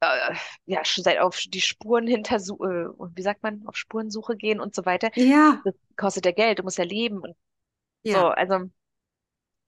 äh, 0.00 0.34
ja, 0.66 0.82
seid 0.84 1.18
auf 1.18 1.38
die 1.48 1.60
Spuren 1.60 2.06
hinter, 2.06 2.36
äh, 2.36 2.88
wie 3.14 3.22
sagt 3.22 3.42
man, 3.42 3.66
auf 3.66 3.76
Spurensuche 3.76 4.36
gehen 4.36 4.60
und 4.60 4.74
so 4.74 4.84
weiter. 4.84 5.10
Ja. 5.14 5.60
Das 5.64 5.74
kostet 5.96 6.26
ja 6.26 6.32
Geld, 6.32 6.58
du 6.58 6.62
musst 6.62 6.78
ja 6.78 6.84
leben 6.84 7.20
und 7.20 7.34
ja. 8.02 8.20
so, 8.20 8.26
also 8.28 8.70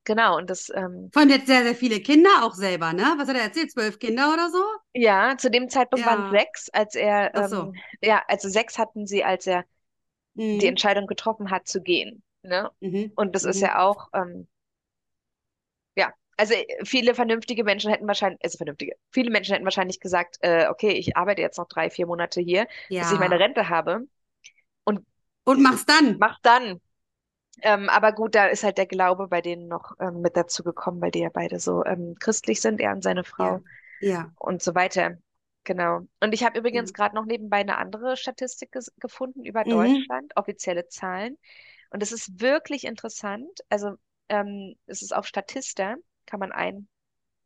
Genau, 0.05 0.37
und 0.37 0.51
das. 0.51 0.71
Ähm, 0.75 1.11
Vor 1.13 1.23
allem 1.23 1.31
jetzt 1.31 1.47
sehr, 1.47 1.63
sehr 1.63 1.75
viele 1.75 2.01
Kinder 2.01 2.31
auch 2.43 2.55
selber, 2.55 2.93
ne? 2.93 3.15
Was 3.19 3.29
hat 3.29 3.37
er 3.37 3.43
erzählt? 3.43 3.71
Zwölf 3.71 3.99
Kinder 3.99 4.33
oder 4.33 4.51
so? 4.51 4.63
Ja, 4.95 5.37
zu 5.37 5.51
dem 5.51 5.69
Zeitpunkt 5.69 6.05
ja. 6.05 6.13
waren 6.13 6.31
sechs, 6.33 6.69
als 6.71 6.95
er. 6.95 7.35
Ähm, 7.35 7.49
so. 7.49 7.73
Ja, 8.03 8.23
also 8.27 8.49
sechs 8.49 8.79
hatten 8.79 9.07
sie, 9.07 9.23
als 9.23 9.47
er 9.47 9.65
mhm. 10.35 10.59
die 10.59 10.67
Entscheidung 10.67 11.07
getroffen 11.07 11.51
hat, 11.51 11.69
zu 11.69 11.83
gehen. 11.83 12.23
Ne? 12.43 12.71
Mhm. 12.81 13.13
Und 13.15 13.35
das 13.35 13.45
mhm. 13.45 13.51
ist 13.51 13.61
ja 13.61 13.79
auch. 13.79 14.09
Ähm, 14.13 14.49
ja, 15.97 16.13
also 16.37 16.55
viele 16.85 17.15
vernünftige 17.15 17.63
Menschen 17.63 17.91
hätten 17.93 18.07
wahrscheinlich, 18.09 18.41
also 18.43 18.57
vernünftige, 18.57 18.97
viele 19.11 19.31
Menschen 19.31 19.53
hätten 19.53 19.65
wahrscheinlich 19.65 20.01
gesagt, 20.01 20.39
äh, 20.41 20.67
okay, 20.69 20.91
ich 20.91 21.17
arbeite 21.17 21.43
jetzt 21.43 21.59
noch 21.59 21.69
drei, 21.69 21.91
vier 21.91 22.07
Monate 22.07 22.41
hier, 22.41 22.67
ja. 22.89 23.03
bis 23.03 23.13
ich 23.13 23.19
meine 23.21 23.39
Rente 23.39 23.69
habe. 23.69 24.09
Und, 24.85 25.07
und 25.45 25.63
mach's 25.63 25.87
dann. 25.87 26.17
Mach 26.19 26.41
dann. 26.43 26.81
Ähm, 27.61 27.89
aber 27.89 28.13
gut, 28.13 28.35
da 28.35 28.47
ist 28.47 28.65
halt 28.65 28.79
der 28.79 28.87
Glaube 28.87 29.29
bei 29.29 29.41
denen 29.41 29.69
noch 29.69 29.93
ähm, 30.01 30.21
mit 30.23 30.37
dazu 30.37 30.63
gekommen, 30.65 31.01
weil 31.01 31.11
die 31.11 31.21
ja 31.21 31.29
beide 31.33 31.61
so 31.61 31.85
ähm, 31.85 32.17
christlich 32.19 32.61
sind, 32.61 32.81
er 32.81 32.93
und 32.93 33.03
seine 33.03 33.25
Frau. 33.25 33.63
ja. 34.01 34.33
und 34.37 34.63
so 34.63 34.75
weiter. 34.75 35.19
Genau. 35.65 36.03
Und 36.21 36.35
ich 36.35 36.45
habe 36.45 36.59
übrigens 36.59 36.93
Mhm. 36.93 36.95
gerade 36.95 37.15
noch 37.17 37.27
nebenbei 37.27 37.59
eine 37.59 37.79
andere 37.79 38.17
Statistik 38.17 38.73
gefunden 38.99 39.45
über 39.45 39.65
Mhm. 39.65 39.67
Deutschland, 39.67 40.33
offizielle 40.37 40.89
Zahlen. 40.89 41.39
Und 41.91 42.03
es 42.03 42.13
ist 42.13 42.41
wirklich 42.41 42.85
interessant. 42.85 43.61
Also 43.71 43.97
ähm, 44.31 44.77
es 44.87 45.03
ist 45.03 45.15
auf 45.15 45.27
Statista, 45.27 45.97
kann 46.27 46.41
man 46.41 46.53
ein, 46.53 46.89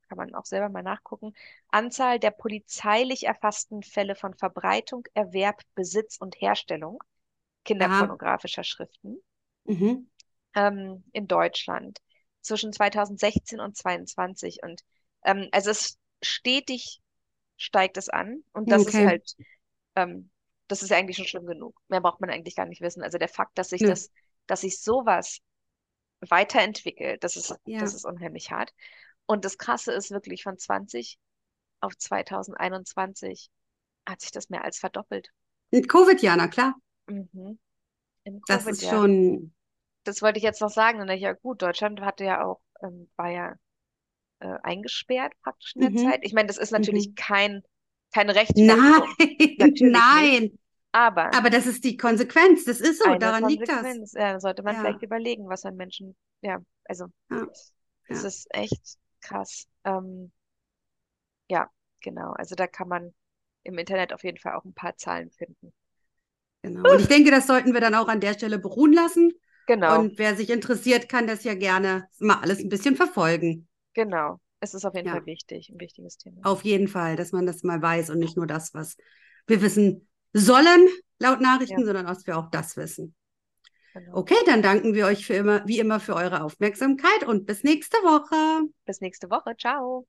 kann 0.09 0.19
man 0.19 0.35
auch 0.35 0.47
selber 0.47 0.69
mal 0.71 0.83
nachgucken. 0.83 1.35
Anzahl 1.71 2.19
der 2.21 2.31
polizeilich 2.33 3.25
erfassten 3.27 3.83
Fälle 3.83 4.15
von 4.17 4.35
Verbreitung, 4.35 5.05
Erwerb, 5.15 5.63
Besitz 5.75 6.17
und 6.19 6.41
Herstellung 6.41 7.03
kinderpornografischer 7.65 8.65
Schriften 8.65 9.19
Mhm. 9.69 10.07
ähm, 10.55 11.05
in 11.13 11.27
Deutschland 11.29 12.01
zwischen 12.43 12.73
2016 12.73 13.61
und 13.61 13.77
2022. 13.77 14.61
Und 14.63 14.83
ähm, 15.25 15.49
also 15.53 15.71
es 15.71 15.99
stetig 16.23 17.01
steigt 17.57 17.97
es 17.97 18.09
an. 18.09 18.45
Und 18.53 18.71
das 18.73 18.87
ist 18.87 18.89
Okay. 18.89 19.07
halt, 19.07 19.35
ähm, 19.97 20.31
das 20.69 20.83
ist 20.83 20.93
eigentlich 20.93 21.17
schon 21.17 21.27
schlimm 21.27 21.47
genug. 21.47 21.81
Mehr 21.89 22.01
braucht 22.01 22.21
man 22.21 22.31
eigentlich 22.31 22.57
gar 22.57 22.67
nicht 22.67 22.81
wissen. 22.83 23.03
Also 23.03 23.19
der 23.19 23.29
Fakt, 23.29 23.59
dass 23.59 23.71
sich 23.71 23.83
Nö. 23.83 23.89
das, 23.89 24.11
dass 24.47 24.63
sich 24.63 24.81
sowas 24.81 25.41
weiterentwickelt, 26.21 27.25
das 27.25 27.37
ist, 27.37 27.55
Ja. 27.67 27.81
das 27.81 27.95
ist 27.95 28.05
unheimlich 28.05 28.51
hart. 28.51 28.73
Und 29.27 29.45
das 29.45 29.59
Krasse 29.59 29.93
ist 29.93 30.11
wirklich 30.11 30.43
von 30.43 30.59
20 30.59 31.19
auf 31.81 31.97
2021 31.97 33.51
hat 34.09 34.21
sich 34.21 34.31
das 34.33 34.51
mehr 34.51 34.65
als 34.65 34.79
verdoppelt. 34.79 35.31
Mit 35.71 35.89
Covid, 35.89 36.21
ja, 36.23 36.37
na 36.37 36.49
klar. 36.49 36.75
Mhm. 37.09 37.59
Das 38.47 38.67
ist 38.67 38.85
schon, 38.89 39.53
Das 40.07 40.23
wollte 40.23 40.39
ich 40.39 40.45
jetzt 40.45 40.61
noch 40.61 40.71
sagen. 40.71 41.01
Und 41.01 41.11
ja 41.11 41.33
gut, 41.33 41.63
Deutschland 41.63 42.01
hatte 42.03 42.25
ja 42.25 42.45
auch, 42.45 42.61
ähm, 42.83 43.11
war 43.17 43.31
ja 43.31 43.55
äh, 44.41 44.59
eingesperrt 44.63 45.35
praktisch 45.43 45.75
in 45.77 45.83
der 45.83 45.91
mhm. 45.91 45.97
Zeit. 45.97 46.21
Ich 46.25 46.33
meine, 46.35 46.49
das 46.49 46.59
ist 46.59 46.73
natürlich 46.73 47.11
Mhm. 47.11 47.15
kein, 47.17 47.63
keine 48.15 48.35
Rechtfertigung, 48.35 49.03
Nein, 49.19 49.19
nicht. 49.81 49.81
nein. 49.81 50.59
Aber 50.93 51.33
Aber 51.33 51.51
das 51.51 51.67
ist 51.67 51.85
die 51.85 51.97
Konsequenz. 51.97 52.65
Das 52.65 52.81
ist 52.81 53.03
so, 53.03 53.15
daran 53.17 53.45
liegt 53.45 53.69
das. 53.69 53.77
Konsequenz, 53.79 54.13
ja, 54.15 54.33
da 54.35 54.41
sollte 54.41 54.63
man 54.63 54.75
Ja, 54.75 54.81
vielleicht 54.81 55.03
überlegen, 55.03 55.49
was 55.49 55.65
an 55.65 55.77
Menschen, 55.77 56.17
ja, 56.43 56.61
also 56.85 57.07
ja, 57.31 57.47
es 58.09 58.23
ja. 58.23 58.25
ist 58.25 58.47
echt 58.55 58.99
krass. 59.21 59.69
Ähm, 59.85 60.33
ja, 61.49 61.69
genau. 62.01 62.33
Also 62.35 62.55
da 62.55 62.67
kann 62.67 62.89
man 62.89 63.15
im 63.65 63.79
Internet 63.79 64.13
auf 64.13 64.23
jeden 64.25 64.39
Fall 64.39 64.55
auch 64.55 64.65
ein 64.65 64.75
paar 64.75 64.97
Zahlen 64.97 65.31
finden. 65.33 65.73
Genau. 66.63 66.91
Und 66.93 67.01
ich 67.01 67.09
denke, 67.09 67.31
das 67.31 67.47
sollten 67.47 67.73
wir 67.75 67.81
dann 67.81 67.95
auch 67.95 68.09
an 68.09 68.21
der 68.21 68.35
Stelle 68.35 68.59
beruhen 68.59 68.93
lassen. 68.93 69.33
Genau, 69.67 70.07
Und 70.07 70.19
wer 70.19 70.37
sich 70.37 70.51
interessiert, 70.51 71.09
kann 71.09 71.27
das 71.27 71.45
ja 71.45 71.55
gerne 71.55 72.09
mal 72.19 72.41
alles 72.41 72.61
ein 72.61 72.69
bisschen 72.69 72.97
verfolgen. 72.97 73.69
genau. 73.95 74.39
Es 74.61 74.75
ist 74.75 74.85
auf 74.85 74.95
jeden 74.95 75.09
Ja, 75.09 75.11
Fall 75.11 75.27
wichtig, 75.27 75.71
ein 75.71 75.81
wichtiges 75.81 76.19
Thema. 76.19 76.43
auf 76.43 76.65
jeden 76.65 76.89
Fall, 76.89 77.17
dass 77.17 77.33
man 77.33 77.47
das 77.47 77.63
mal 77.63 77.81
weiß 77.83 78.11
und 78.11 78.19
nicht 78.19 78.37
nur 78.37 78.47
das, 78.47 78.75
was 78.75 78.97
wir 79.47 79.63
wissen 79.63 80.09
sollen, 80.33 80.89
laut 81.19 81.41
Ja, 81.69 81.81
Nachrichten, 81.81 81.85
sondern 81.85 82.07
dass 82.07 82.27
wir 82.27 82.37
auch 82.39 82.51
das 82.51 82.77
wissen. 82.77 83.15
genau. 83.95 84.23
Okay, 84.23 84.37
dann 84.47 84.63
danken 84.63 84.95
wir 84.95 85.07
euch 85.07 85.27
für 85.27 85.35
immer, 85.35 85.67
wie 85.67 85.79
immer 85.79 86.01
für 86.01 86.17
eure 86.17 86.43
Aufmerksamkeit 86.43 87.25
und 87.27 87.47
bis 87.47 87.65
nächste 87.65 87.97
Woche. 87.99 88.69
Bis 88.85 89.01
nächste 89.01 89.31
Woche. 89.31 89.55
Ciao. 89.57 90.07